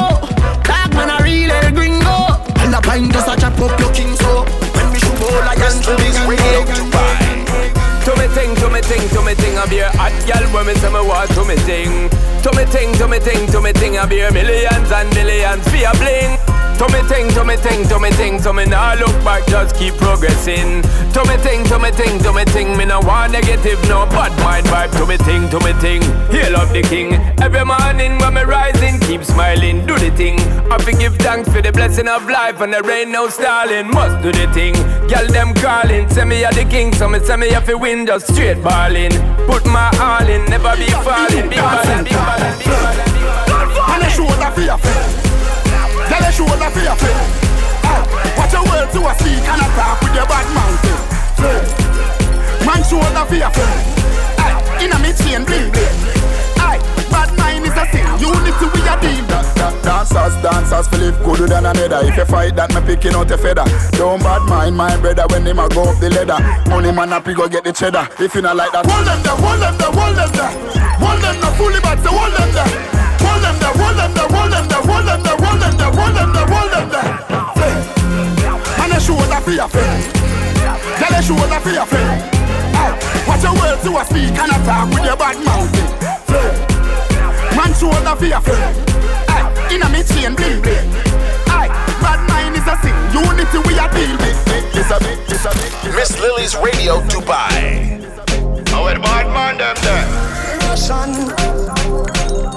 [0.62, 2.38] Dark man a real El Gringo.
[2.62, 4.44] And the pint just a chop up your king so.
[4.74, 6.93] When me shoot all I can to me radio To
[10.26, 12.08] girl when me say me want to me ting
[12.42, 15.64] To me ting, to me ting, to me ting I be a millions and millions
[15.68, 16.43] for a bling
[16.78, 19.76] to me ting, to me ting, to me ting, to me nah look back, just
[19.76, 20.82] keep progressing.
[21.14, 24.32] To me ting, to me ting, to me ting, me no want negative, no bad
[24.42, 24.90] mind vibe.
[24.98, 27.14] To me ting, to me ting, hail of the king.
[27.40, 30.40] Every morning when me rising, keep smiling, do the thing.
[30.70, 33.88] I fi give thanks for the blessing of life and there ain't no stalling.
[33.90, 34.74] Must do the thing,
[35.08, 38.06] girl them calling, say me a the king, so me say me a fi win,
[38.06, 39.12] just straight balling.
[39.46, 43.14] Put my all in, never be falling, be ballin', be ballin', be ballin'.
[43.94, 44.76] And I show that fear,
[46.14, 47.26] Tell a shoulder for your friend.
[48.38, 50.94] Watch your words to a speak and a talk with your bad mountain.
[52.62, 53.82] Man shoulder for your friend.
[54.78, 55.98] In a me chain bling bling.
[57.10, 58.06] Bad mind is a sin.
[58.22, 59.26] Unity we a deal.
[59.82, 62.06] Dancers, dancers, feel live good than another.
[62.06, 63.66] If you fight that, me picking out a feather.
[63.98, 66.38] Don't bad mind my brother when them a go up the ladder.
[66.70, 68.06] Money man up, go get the cheddar.
[68.20, 70.54] If you not like that, hold them there, hold them there, hold them there.
[70.94, 73.03] Hold them there, fully back, so hold them there.
[73.44, 75.92] Hold them there, hold them there, hold them there, hold them there, hold them there,
[75.92, 77.12] hold them there, hold them there.
[78.80, 80.00] Man, I show that for your friend.
[80.96, 82.24] Tell a show that for your friend.
[83.28, 85.68] Watch your words to a speak and a talk with your bad mouth.
[87.52, 88.72] Man, show that for your friend.
[89.68, 90.88] In me chain, bling bling.
[92.00, 92.96] Bad mind is a sin.
[93.12, 94.40] Unity we are deal with.
[94.84, 95.72] A bit, it's a bit.
[95.94, 98.00] Miss Lily's Radio Dubai.
[98.72, 100.04] Oh, it bad man them there.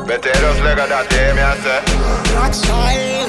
[0.07, 1.83] Just like that, eh, me I say.
[2.31, 3.27] Rock style.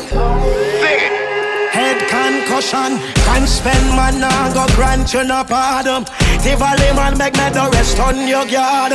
[0.79, 1.29] Sing it.
[1.75, 6.07] Head concussion, can spend man now go grant you no pardon.
[6.39, 8.95] Tivoli man make me the rest on your guard.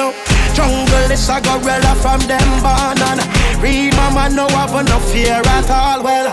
[0.55, 3.23] Jungle is a gorilla from them banana.
[3.59, 6.03] Read my man no have no fear at all.
[6.03, 6.31] Well,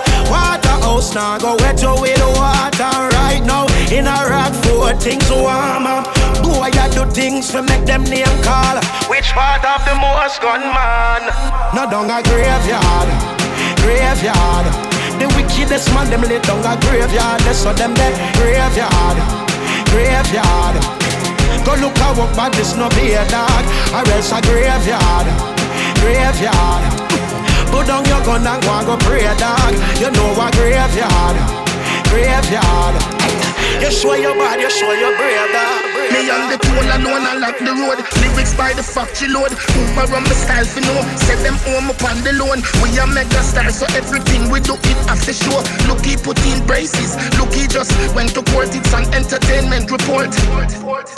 [0.91, 3.66] Waterhouse now go wet you with water right now.
[3.95, 6.11] In a rock for things warm up.
[6.43, 8.74] Boy, I do things to make them name call.
[9.07, 11.30] Which part of the most gunman?
[11.74, 13.09] No down a graveyard,
[13.86, 14.66] graveyard.
[15.22, 17.41] The wickedest man them lay down a graveyard.
[17.47, 19.18] They saw them there graveyard,
[19.95, 20.74] graveyard.
[21.62, 23.64] Go look how walk bad this no be a dog,
[23.95, 25.28] or else a graveyard,
[26.03, 26.99] graveyard.
[27.80, 29.72] Put down your gun and go and go pray dog.
[29.96, 31.36] You know a graveyard,
[32.10, 32.94] graveyard.
[33.80, 35.89] You show your body, you show your brave dog.
[36.11, 38.02] Me on the toll alone, I lock the road.
[38.18, 39.54] Lyrics by the factory load.
[39.78, 40.94] Move around my style for no.
[41.14, 42.62] Set them home upon the loan.
[42.82, 45.62] We are mega stars, so everything we do it after show.
[45.86, 47.14] Look, he put in braces.
[47.38, 48.74] Look, he just went to court.
[48.74, 50.34] It's an entertainment report.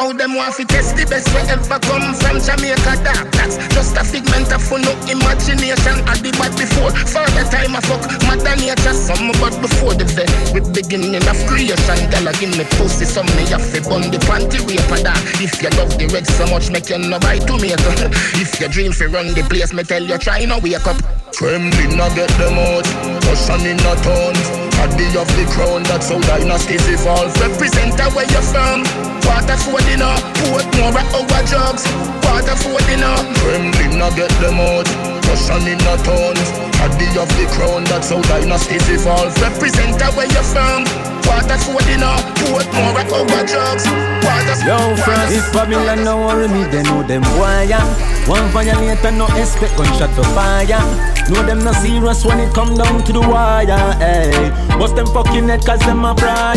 [0.01, 3.01] All them want to test the best we ever come from Jamaica.
[3.01, 6.05] Dark, that's just a figment of no imagination.
[6.05, 6.93] I did bad before.
[7.09, 8.93] For the time I fuck, mother nature.
[8.93, 10.29] Some but before the vet.
[10.53, 11.99] We beginning of creation.
[12.13, 14.61] Girl, give me pussy, some me have to bun the panty
[15.03, 15.19] that.
[15.39, 17.91] If you love the red so much, make you no buy tomato.
[18.43, 20.99] If you dream for run the place, me tell you try no wake up.
[21.35, 22.87] Kremlin a get them out,
[23.27, 24.47] Russian in a tons.
[24.77, 27.35] Paddy of the crown, that's how dynasties evolve.
[27.41, 28.83] Represent where you're from.
[29.27, 30.13] Waterford in a
[30.43, 31.87] Port more our drugs.
[32.27, 34.87] Waterford in a Kremlin a get them out,
[35.33, 36.49] Russian in a tons.
[36.77, 39.33] Paddy of the crown, that's how dynasties evolve.
[39.41, 40.85] Represent where you're from.
[41.25, 43.89] Waterford in a Portmore our drugs.
[44.21, 44.67] Waterford.
[44.69, 47.81] Yo, friends, if Babylon no worry me, they know them wire.
[48.29, 50.83] One violate and no expect gunshot for fire.
[51.31, 53.95] Know them no serious when it come down to the wire.
[53.97, 56.55] Hey, bust them fucking head cause them a prior.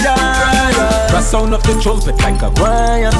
[1.10, 3.12] Press sound up the trumpet like a choir.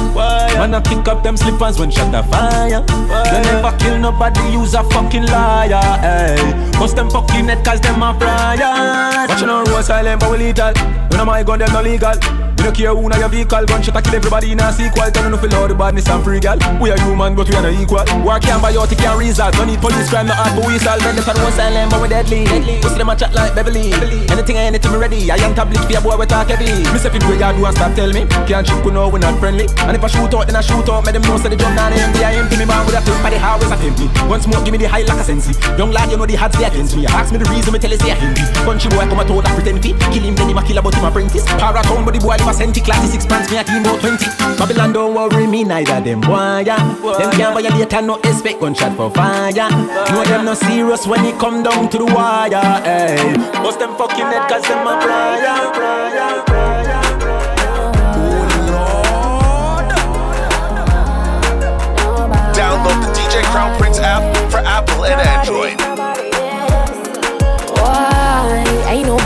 [0.58, 2.82] Man, I pick up them slippers when shot a fire.
[2.82, 5.98] They never kill nobody, use a fucking liar.
[6.00, 6.36] Hey,
[6.78, 9.26] bust them fucking head cause them a prior.
[9.28, 10.74] Watching on road silent but we lethal.
[11.10, 12.55] When am I gun them no legal?
[12.56, 15.10] We don't care who na your vehicle Gunshot a kill everybody in a sequel.
[15.12, 16.56] Tell me no feel the badness and free gal.
[16.80, 18.04] We are human but we are not equal.
[18.24, 19.54] War can't buy out, it can't result.
[19.60, 21.04] No need police crime, no hard but we solve.
[21.04, 22.48] Run them for one silent but we deadly.
[22.80, 23.92] We see them a chat like Beverly.
[24.32, 25.28] Anything and anything we ready.
[25.28, 26.72] A young tablet for your boy we talk heavy.
[26.88, 28.24] Me say where you do and stop tell me.
[28.48, 29.68] Can't shoot, we know we not friendly.
[29.84, 31.04] And if I shoot out then I shoot out.
[31.04, 32.56] Make them know say the drum down empty I empty.
[32.56, 34.88] Me man with a flip by the highways I empty One smoke give me the
[34.88, 35.52] high like a sensi.
[35.76, 37.04] Young lad you know the odds they against me.
[37.06, 39.44] Ask me the reason me tell you say I hindi Country boy come a told
[39.44, 41.44] that pretend fit Kill him then him a kill about him apprentice.
[41.60, 44.00] Para town but the boy live a centi Classy six pants me a team about
[44.00, 44.24] 20
[44.58, 46.64] Babylon don't worry me neither them yeah.
[47.18, 51.38] Them can't violate and no expect gunshot for fire Know them no serious when it
[51.38, 52.50] come down to the wire
[52.82, 53.36] hey.
[53.62, 55.66] Bust them fucking head cause them a prior.
[62.56, 65.85] Download the DJ Crown Prince app for Apple and Android.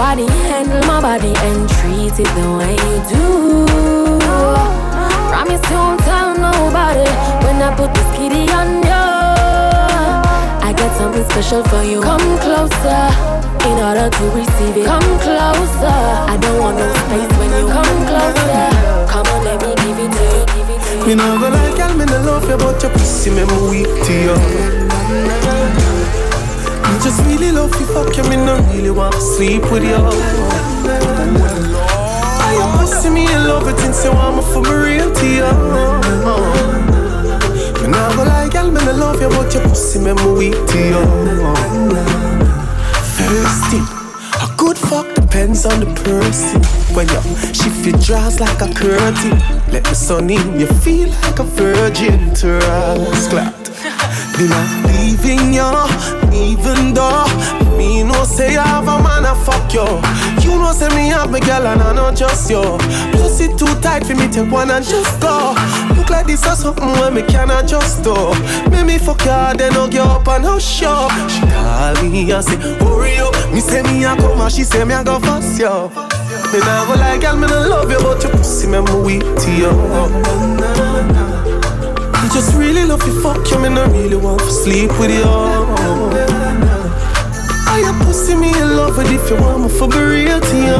[0.00, 3.66] Nobody handle my body and treat it the way you do?
[5.28, 7.04] Promise you won't tell nobody
[7.44, 9.04] when I put this kitty on you.
[10.64, 12.00] I got something special for you.
[12.00, 13.02] Come closer
[13.68, 14.86] in order to receive it.
[14.86, 15.98] Come closer.
[16.32, 18.64] I don't want no space when you come closer.
[19.12, 20.44] Come on, let me give it to you.
[20.56, 21.06] Give it to you.
[21.08, 23.92] Me nah go like girl, me nah love you, but your pussy me me weak
[24.06, 25.59] to you.
[26.90, 29.94] Me just really love you, fuck you, me no really want to sleep with you.
[32.42, 35.52] I your pussy me in love since you want me for me real to you.
[37.80, 40.66] Me nah go like girl, me nah love you, but your pussy me me weak
[40.66, 41.04] to you.
[43.70, 43.86] Thing,
[44.42, 46.60] a good fuck depends on the person.
[46.94, 47.20] When you
[47.54, 49.38] shift your dress like a curtain,
[49.70, 53.28] let the sun in, you feel like a virgin to us.
[53.28, 53.70] Clapped.
[54.38, 55.70] Me not leaving you,
[56.32, 57.24] even though
[57.76, 59.88] me no say I have a man a fuck you.
[60.44, 62.62] You know say me have my girl and I not just you.
[63.12, 65.54] Pussy too tight for me take one and just go.
[65.96, 68.14] Look like this or something where me cannot just do.
[68.70, 71.08] Make me fuck you, then I'll get up and I'll show.
[71.28, 73.34] She call me and say hurry up.
[73.52, 75.88] Me say me a come and she say me a go fast yo.
[76.52, 79.50] Me nah go like girl, me no love you, but your pussy me weak to
[79.56, 79.70] you.
[82.30, 85.24] I just really love you, fuck you, me no really want to sleep with you.
[87.66, 90.56] I your pussy me in love with if you want me for be real to
[90.56, 90.78] you.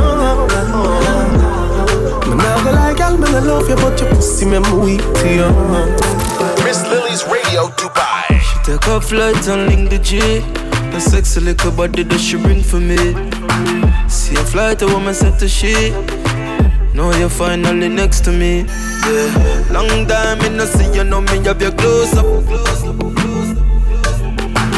[2.31, 5.03] Me nah go like girl, me no love you, but your pussy me me weak
[5.03, 5.51] to you.
[6.63, 8.39] Miss Lily's Radio Dubai.
[8.39, 10.21] She take a flight and link the G.
[10.93, 12.97] The sexy little body that she bring for me.
[14.09, 15.93] See a flight, a woman set to she.
[17.01, 18.67] Now you're finally next to me.
[19.09, 19.65] Yeah.
[19.71, 22.27] Long time in no see you, know me have your close up.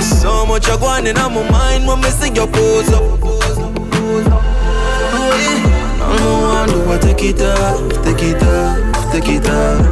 [0.00, 3.02] So much I going in my mind when me see your pose up.
[5.34, 5.66] Yeah.
[6.00, 9.82] I'm the one who take it off, take it off, take it off.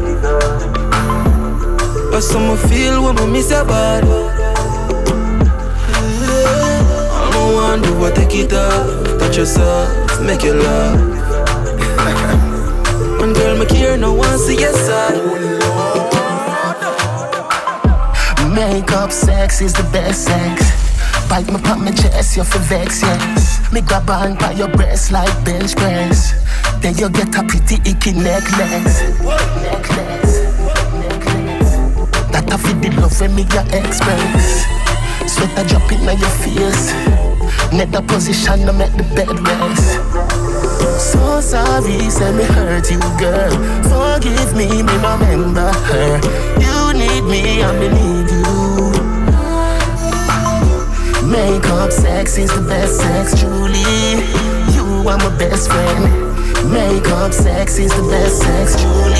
[2.13, 4.07] But some feel when I miss your body.
[7.19, 11.30] I'm the one who take it off, touch yourself, make you love.
[13.23, 15.15] And girl, me care, no one see your side.
[18.55, 20.81] Makeup sex is the best sex.
[21.29, 23.73] Bite me pop my chest, you for vex, yes.
[23.73, 26.33] Me grab on by your breast like bench press.
[26.81, 29.03] Then you get a pretty icky necklace.
[29.63, 30.35] Necklace.
[32.33, 34.65] That I feel the love when me your express.
[35.31, 36.93] Sweat a drop in your face.
[37.73, 40.30] Net the position to make the bed rest.
[40.99, 43.51] So sorry, say me hurt you, girl.
[43.91, 45.73] Forgive me, me remember.
[46.61, 48.91] You need me, me need you.
[51.27, 54.25] Makeup sex is the best sex, truly.
[54.75, 56.05] You are my best friend.
[56.71, 59.15] Makeup sex is the best sex, truly.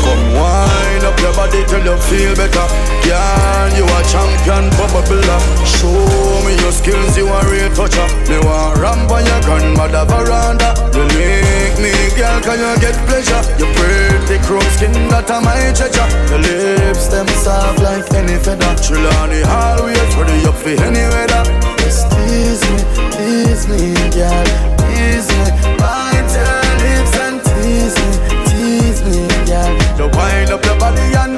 [0.00, 2.66] Come wine up your body till you feel better.
[3.04, 5.40] Girl, you a champion, bubbler.
[5.66, 6.23] Show me
[6.64, 8.08] your skills, you a real toucher.
[8.24, 10.72] Me want ramp on your grandmother veranda.
[10.96, 13.42] You make me, girl, can you get pleasure?
[13.60, 16.08] Your pretty chrome skin, that a my treasure.
[16.32, 18.72] Your lips, them soft like any feather.
[18.80, 21.44] Trelawny always ready up for any weather.
[21.84, 22.80] Just tease me,
[23.12, 24.46] tease me, girl,
[24.80, 25.46] tease me.
[25.76, 28.10] Bite your lips and tease me,
[28.48, 29.72] tease me, girl.
[30.00, 31.33] You wind up your body until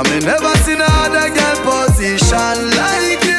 [0.00, 3.36] I mean, never seen another girl position like you.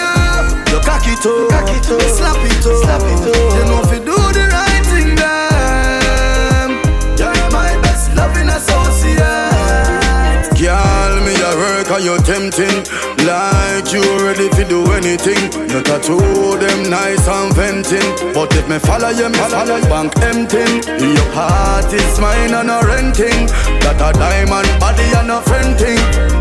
[0.70, 3.34] You cock it up, cock it up, slap it up, slap it up.
[3.58, 6.70] You know if you do the right thing, then
[7.18, 9.42] you're my best loving associate.
[10.54, 12.86] Girl, me a work and you tempting.
[13.26, 15.50] Like you ready to do anything.
[15.70, 18.06] Your tattoo them nice and venting.
[18.34, 19.90] But if me follow you, me follow you.
[19.90, 23.48] Bank emptying Your heart is mine and no renting.
[23.82, 25.98] Got a diamond body and no fronting.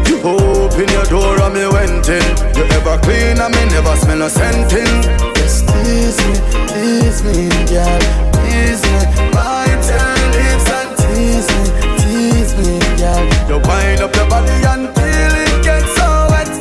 [0.09, 2.23] You open your door and me went in
[2.57, 5.03] You ever clean and me never smell no scenting.
[5.35, 6.35] Just tease me,
[6.68, 8.01] tease me, girl.
[8.45, 9.01] Tease me,
[9.33, 11.62] bite your lips and tease me,
[12.01, 13.25] tease me, girl.
[13.49, 16.53] You wind up your body until it gets so wet.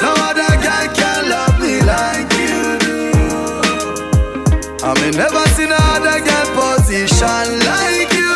[0.00, 2.78] No other girl can love me like you
[4.82, 8.34] I mean never seen another girl position like you.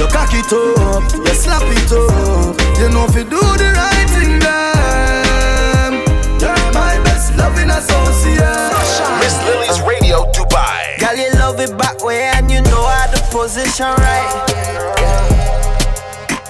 [0.00, 2.33] You cock it up, you slap it up
[2.84, 5.92] You know if you do the right thing then
[6.38, 8.76] You're my best loving associate
[9.24, 11.00] Miss Lily's Radio Dubai.
[11.00, 14.28] Girl, you love it back way and you know how the position right.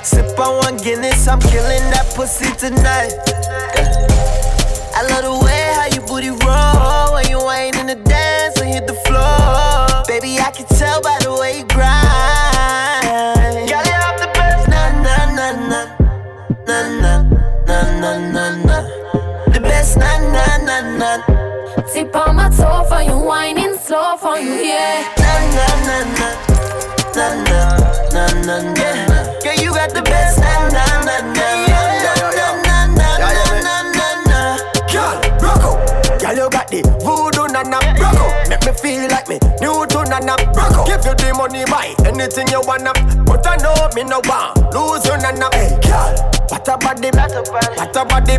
[0.02, 3.14] Sip on one Guinness, I'm killing that pussy tonight.
[4.96, 8.68] I love the way how you booty roll when you whine in the dance and
[8.68, 10.02] hit the floor.
[10.08, 12.03] Baby, I can tell by the way you grind.
[21.94, 25.06] Tip on my toe for you, whining slow for you, yeah.
[25.16, 26.28] Na na na
[27.14, 27.66] na na
[28.12, 29.18] na na na na.
[29.44, 30.40] Yeah, you got the best.
[30.40, 31.82] Na na na na na
[32.66, 34.58] na na na na na na.
[34.90, 35.62] Girl, rock.
[36.18, 37.78] Girl, you got the voodoo nana.
[38.02, 38.48] Rock out.
[38.48, 40.34] Make me feel like me new to nana.
[40.50, 40.86] Rock out.
[40.88, 42.90] Give you the money, buy anything you wanna.
[43.24, 45.46] But I know me no want lose you nana.
[45.54, 46.10] Hey, girl,
[46.50, 48.38] what a body, what a body.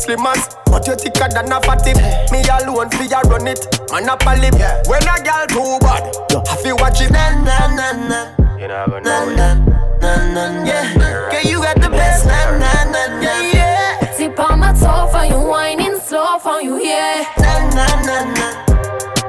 [0.00, 1.92] Slim as, but you thicker than a fatty.
[2.32, 3.60] Me alone fi ya run it.
[3.92, 4.54] Man up a lip.
[4.88, 6.08] When a girl too bad,
[6.48, 7.10] I fi watch it.
[7.10, 8.56] Na na na na.
[8.58, 9.54] You never know na,
[10.00, 10.94] na, na, na, yeah.
[11.30, 12.26] Girl, you got the best.
[12.26, 13.40] Na na na na.
[13.52, 14.14] Yeah.
[14.16, 17.24] Tip on my toe for you, whining slow for you, yeah.
[17.38, 18.66] Na na na na.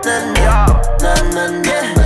[0.04, 2.01] Na na na na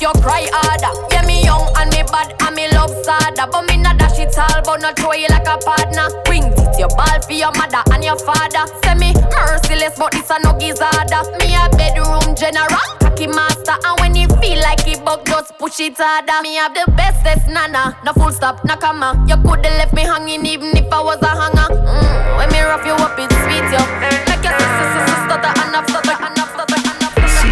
[0.00, 0.92] make you cry harder.
[1.12, 4.36] Yeah me young and me bad and me love sadder, but me not dash it
[4.38, 6.08] all, but not throw you like a partner.
[6.24, 8.64] Bring it your ball for your mother and your father.
[8.84, 11.24] Say me merciless, but this a no gizzarder.
[11.38, 15.80] Me a bedroom general, cocky master, and when you feel like it bug, just push
[15.80, 16.40] it harder.
[16.42, 19.14] Me have the bestest nana, no full stop, no comma.
[19.28, 21.68] You coulda left me hanging even if I was a hanger.
[21.68, 23.80] Mm, when me rough you up, it's sweet yo.
[24.28, 26.79] Make your sister, sister, stutter and stutter and stutter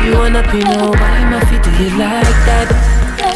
[0.08, 2.68] you wanna be why my feet do you like that?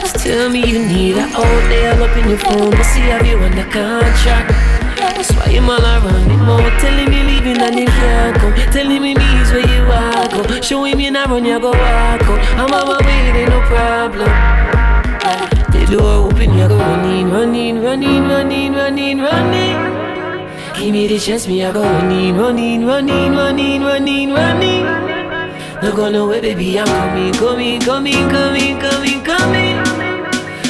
[0.00, 3.26] Just tell me you need a out there up in your phone to see have
[3.26, 4.48] you the contract.
[4.96, 9.02] That's why you're all around me more Telling me leaving and you can't come Telling
[9.02, 10.60] me me's where you are go.
[10.60, 12.22] Showing me not run you go walk
[12.56, 14.32] I'm on my way, there no problem.
[15.72, 19.76] The door open, you go running, running, running, running, running, running.
[20.78, 25.11] Give me the chance, me I go running, running, running, running, running, running
[25.82, 29.76] No go nowhere, baby, I'm coming, coming, coming, coming, coming, coming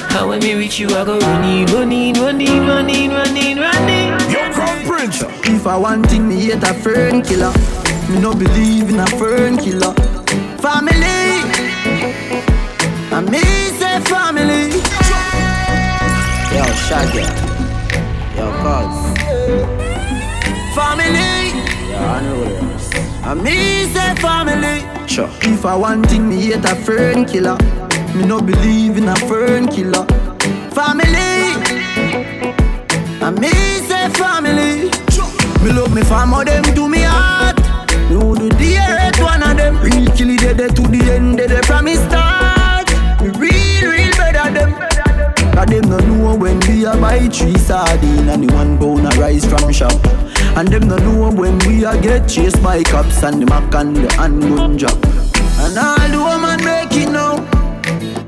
[0.08, 4.86] How when me reach you, I go running, running, running, running, running, running Yo, Crown
[4.86, 5.22] Prince.
[5.44, 7.52] If I want thing, me hate a fern killer.
[8.08, 9.92] Me no believe in a fern killer.
[10.64, 11.20] Family,
[13.12, 13.42] and me
[13.78, 14.72] say family.
[16.56, 17.28] Yo, Shaggy.
[18.34, 18.96] Yo, Cuz.
[20.74, 21.52] Family,
[21.90, 22.91] Yo, Unrules.
[23.24, 24.84] And me say family.
[25.06, 25.28] Sure.
[25.42, 27.56] If I want thing, me hate a fern killer.
[28.14, 30.04] Me no believe in a fern killer.
[30.70, 31.54] Family,
[33.20, 33.50] and me
[33.88, 34.90] say family.
[35.62, 37.58] Me love me family, them to me heart.
[38.10, 39.78] Me who do the hate one of them.
[39.80, 40.06] Real
[40.38, 42.31] dead dead to the end, from me start.
[46.82, 50.04] We a buy three sardine and the one pound a rice from shop.
[50.56, 53.94] And them no know when we a get chased by cops and the mac and
[53.94, 54.98] the handgun drop.
[55.62, 57.38] And all the woman make it now.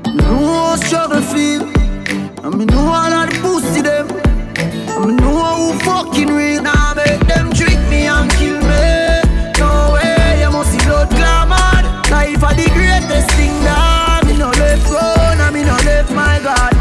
[0.07, 1.63] Me know how struggle feel.
[2.45, 4.07] And me know all of the pussy them.
[4.07, 6.63] And me know who fucking real.
[6.63, 9.19] Now make them trick me and kill me.
[9.59, 11.83] No way, you must see blood glamour.
[12.09, 16.39] Life are the greatest thing that me no left grown and me no left my
[16.39, 16.74] God.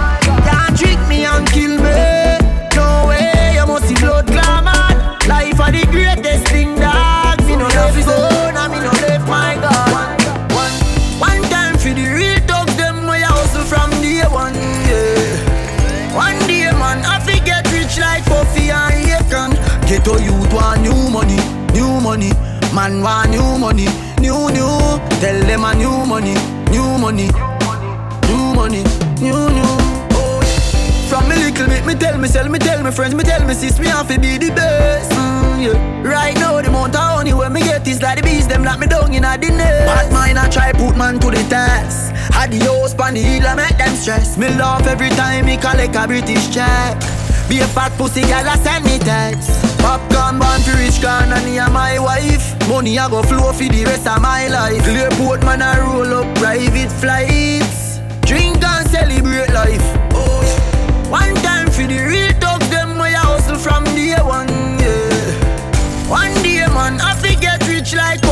[5.95, 10.19] Greatest thing that me no left grown and me no left my God.
[11.23, 14.59] One, time for the real thugs, them way I hustle from day one.
[14.91, 16.19] Yeah.
[16.19, 19.55] One day, man, I forget rich like Puffy and Akon.
[19.87, 21.39] Get to youth want new money,
[21.71, 22.35] new money.
[22.75, 23.87] Man want new money,
[24.19, 24.75] new new.
[25.23, 26.35] Tell them a new money,
[26.75, 27.31] new money,
[28.27, 28.83] new money,
[29.23, 29.75] new new.
[30.19, 30.43] Oh.
[31.09, 33.79] From me little bit, me tell myself, me tell me friends, me tell me sis,
[33.79, 34.74] me have to be the best.
[39.41, 39.87] Nest.
[39.87, 42.13] Bad mind, I try put man to the test.
[42.33, 44.37] Had the Adios, pan the hill, I make them stress.
[44.39, 46.99] Me laugh every time me collect a British check.
[47.49, 49.51] Be a fat pussy girl, I send me text.
[49.79, 52.57] Popcorn born for rich can and he my wife.
[52.69, 54.83] Money I go flow for the rest of my life.
[54.85, 58.01] Clear port man I roll up private flights.
[58.25, 59.85] Drink and celebrate life.
[60.17, 61.11] Oh, yeah.
[61.11, 64.49] One time for the real thugs, them way I hustle from day one.
[64.81, 66.09] Yeah.
[66.09, 68.24] One day man, I forget rich like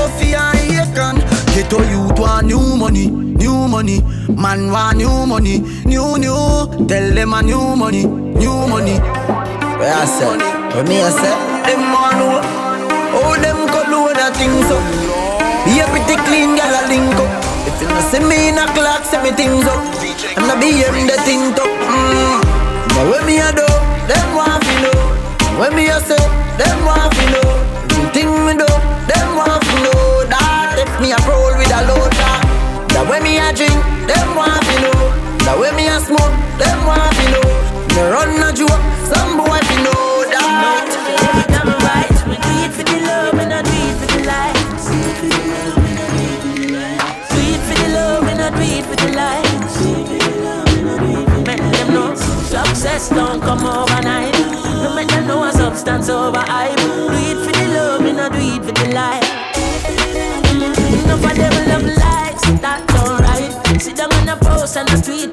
[1.62, 1.68] Akon.
[1.68, 4.00] Get to youth want new money, new money.
[4.28, 6.86] Man want new money, new new.
[6.88, 8.98] Tell them a new money, new money.
[9.78, 10.26] Where I say?
[10.74, 11.34] Where me I say?
[11.66, 12.42] Them want know
[13.12, 14.82] how them go load a things up.
[15.64, 17.30] Be a pretty clean gal a link up.
[17.66, 19.78] If you no see me in a clock, say me things up.
[20.36, 21.62] And I be em the thing up.
[21.62, 22.42] Mm.
[22.96, 23.66] Now when me a do,
[24.10, 25.60] them want to know.
[25.60, 26.18] When me a say,
[26.58, 27.50] them want to know.
[27.92, 28.66] Everything me do,
[29.06, 29.91] them want to know.
[31.02, 32.12] Me a roll with a load.
[32.94, 33.74] That when me a drink,
[34.06, 35.10] them want to know.
[35.42, 36.30] That when me a smoke,
[36.62, 37.42] them want to know.
[37.90, 38.78] Me run a joke,
[39.10, 40.86] some boy fi know that.
[41.58, 44.86] I'm right, we do it for the love and I do it for the likes.
[47.34, 49.82] Do it for the love and I do it for the likes.
[51.42, 53.91] Make them know success don't come overnight.
[64.96, 65.31] Street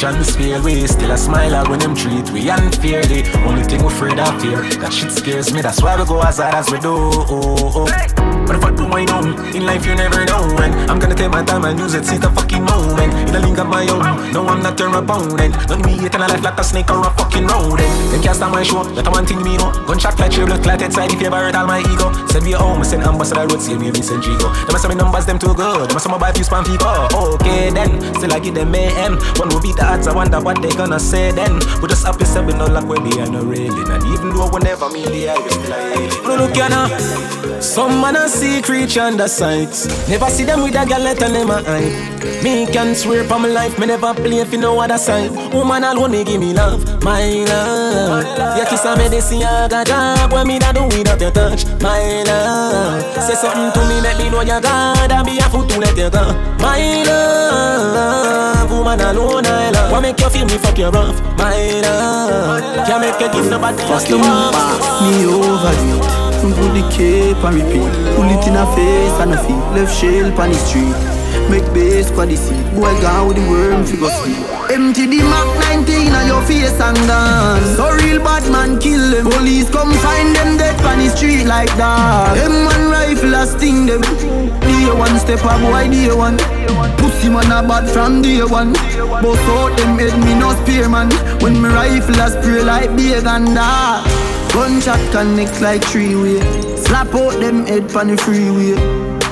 [0.00, 0.62] politicians fail.
[0.62, 3.24] We still a smile out when them treat we unfairly.
[3.44, 5.60] Only thing we afraid of fear, that shit scares me.
[5.60, 7.10] That's why we go as hard as we do.
[8.46, 11.64] But if I own, in life you never know when I'm gonna take my time
[11.64, 13.12] and use it, seize the fucking moment.
[13.28, 15.54] In a link of my own, no I'm not your opponent.
[15.68, 17.90] Don't me hate in a life like a snake or a fucking rodent.
[18.10, 19.72] Them can't stand my show, that one thing me know.
[19.86, 22.12] Gunshot like tree, blood clot inside if you ever hurt all my ego.
[22.28, 24.48] Send me home, send ambassador road, save me Vincent Gigo.
[24.66, 25.90] Them a say me numbers, them too good.
[25.90, 26.88] Them my buy a few spam people.
[27.34, 29.18] Okay then, still I give them mayhem.
[29.36, 31.60] One will beat the odds, I wonder what they gonna say then.
[31.80, 33.88] We just happy say we no luck when they are no railing.
[33.90, 36.24] And even though we never meet the eye, we still.
[36.24, 36.88] No look ya now.
[37.60, 39.88] Some man a see creature under sights.
[40.08, 41.90] Never see them with a girl let them a eye.
[42.44, 45.30] Me can swear for my life, me never play if you know other side.
[45.52, 48.56] Woman alone me give me love, my love.
[48.56, 50.32] Your kiss a medicine, I got job.
[50.32, 53.02] When me not do without your touch, my love.
[53.26, 55.10] Say something to me, let me know you God.
[55.10, 56.22] I be a fool to let you go,
[56.62, 58.70] my love.
[58.70, 59.90] Woman alone I love.
[59.90, 62.86] What make you feel me fuck you rough, my love.
[62.86, 66.56] Can't make you give nobody Fucking pass me over it.
[66.56, 67.92] Put the cape and repeat.
[68.16, 69.64] Pull it in her face and her feet.
[69.76, 71.20] Left shell on the street.
[71.50, 71.66] Make
[72.14, 72.62] for the seat.
[72.74, 74.38] Boy gone with the worm figure sleep.
[74.70, 75.48] Empty the Mac
[75.82, 77.62] 19 on your face and gone.
[77.74, 79.26] So real bad man kill them.
[79.30, 82.34] Police come find them dead on the street like that.
[82.34, 84.02] Them one rifle a sting them.
[84.60, 86.38] Day one step up, boy day one.
[86.98, 88.72] Pussy man a bad from day one.
[89.22, 91.10] Boss out them head me no spear man.
[91.42, 94.19] When me rifle a spray like big and that.
[94.52, 96.40] Gunshot connect like three way.
[96.76, 98.74] Slap out them head pon the freeway.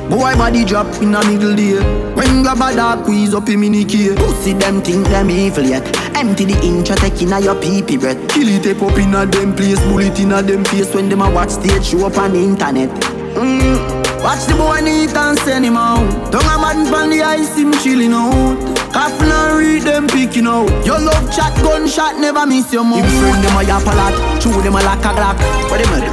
[0.08, 1.74] Boy body drop in a middle day.
[2.14, 4.14] When grab a dog squeeze up in the key.
[4.14, 5.84] Pussy them think them evil yet.
[6.16, 8.28] Empty the inch take in a your pee pee breath.
[8.30, 9.80] Kill it tape up in a them place.
[9.90, 12.88] Bullet in a them face when them a watch stage show up on the internet.
[13.34, 14.22] Mm.
[14.22, 16.30] Watch the boy neat and send him out.
[16.30, 18.77] Don't a man from the ice him chilling out.
[18.92, 20.68] Coffin and read them picking out.
[20.84, 23.04] Your love chat gunshot never miss your mouth.
[23.04, 24.14] Him friend them a yap a lot.
[24.40, 25.38] Chew them a like a glock.
[25.70, 26.12] What them a do?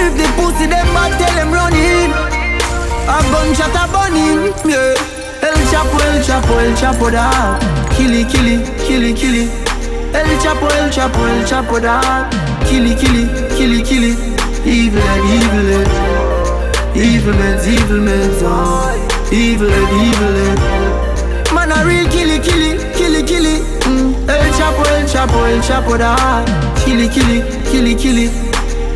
[0.00, 2.10] If the pussy them bad, tell them run in.
[3.08, 4.94] A gunshot a burning, yeah.
[5.46, 7.58] El Chapo, El Chapo, El Chapo da.
[7.96, 9.48] Killy, killy, killy, killy.
[10.12, 12.28] El Chapo, El Chapo, El Chapo da.
[12.64, 13.26] Killy, killy,
[13.56, 14.12] killy, killy.
[14.66, 16.16] Evil and evil and
[16.96, 18.48] Evil men, evil men, oh.
[18.48, 19.30] Ah.
[19.30, 20.75] Evil and evil and
[25.26, 26.44] Chapo, El Chapo, El Chapo da.
[26.84, 28.30] Killy, killy, killy, killy.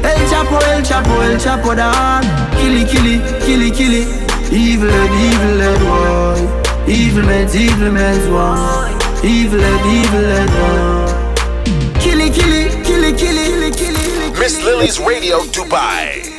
[0.05, 2.21] El Chapo, El Chapo, El Chapo da.
[2.61, 4.07] Killy, killy, killy, killy.
[4.53, 6.39] Evil and evil and boy.
[6.87, 9.27] Evil men, evil men, boy.
[9.27, 12.01] Evil and evil and boy.
[12.01, 14.31] Killy, killy, killy, killy, killy, killy.
[14.39, 16.31] Miss Lily's Radio Dubai.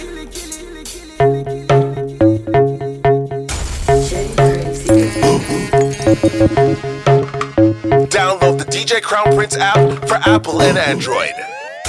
[6.32, 7.01] Download the
[8.82, 9.78] DJ Crown Prince app
[10.10, 11.38] for Apple and Android.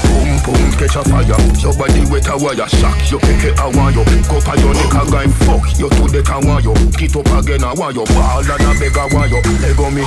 [0.05, 1.25] Boom boom catch a fire.
[1.25, 3.11] Your body wet a wire Shock.
[3.11, 5.65] You pick it a want you Go pa your neck a guy Fuck.
[5.81, 8.71] You to the can want you Get up again a want you Ball and a
[8.77, 10.05] beg a want you Leg on me.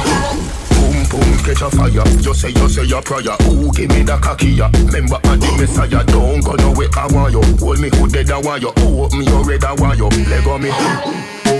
[0.77, 2.05] Boom boom catch a fire.
[2.21, 3.33] You say you say your prayer.
[3.49, 7.33] Ooh give me the cocky ya Remember I the messiah Don't go nowhere I want
[7.33, 10.05] you Hold me who dead I want you Ooh me you red I want you
[10.29, 10.69] Leg on me.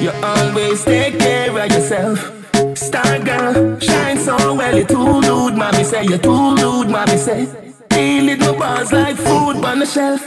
[0.05, 2.34] You always take care of yourself.
[2.75, 4.77] Star girl, shine so well.
[4.77, 6.03] You too nude, mommy say.
[6.03, 7.45] You too nude, mommy say.
[7.89, 10.21] Three little bars like food on the shelf.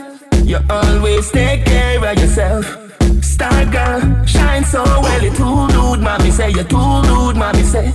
[0.45, 2.65] You always take care of yourself.
[3.23, 5.23] Star girl, shine so well.
[5.23, 6.51] You too nude, mommy say.
[6.51, 7.93] You too nude, mommy say.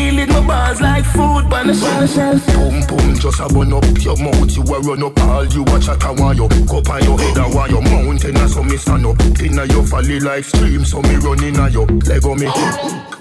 [0.00, 2.46] Deal with my bars like food on the shelf.
[2.56, 4.48] Boom boom, just a bun up your mouth.
[4.56, 6.48] You a run up all you watch at a want you.
[6.48, 9.20] Cup on your head and want your mountain and so me stand up.
[9.44, 12.48] Inna your valley like stream, so me run inna your Lego me.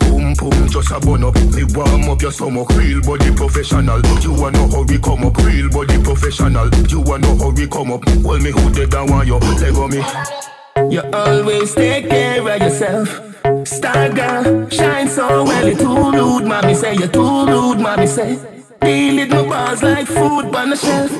[0.07, 1.35] Boom boom, just a bun up.
[1.51, 3.99] Me warm up your stomach, real body professional.
[4.23, 6.69] You want know how we come up, real body professional.
[6.87, 8.05] You want know how we come up.
[8.23, 9.35] Well me who dead and want you.
[9.35, 9.99] Lego me.
[10.95, 13.38] You always take care of yourself.
[13.65, 15.67] Star girl, shine so well.
[15.67, 16.93] You too rude, mommy say.
[16.95, 18.37] You too rude, mommy say.
[18.81, 21.11] Deal with my bars like food on the shelf.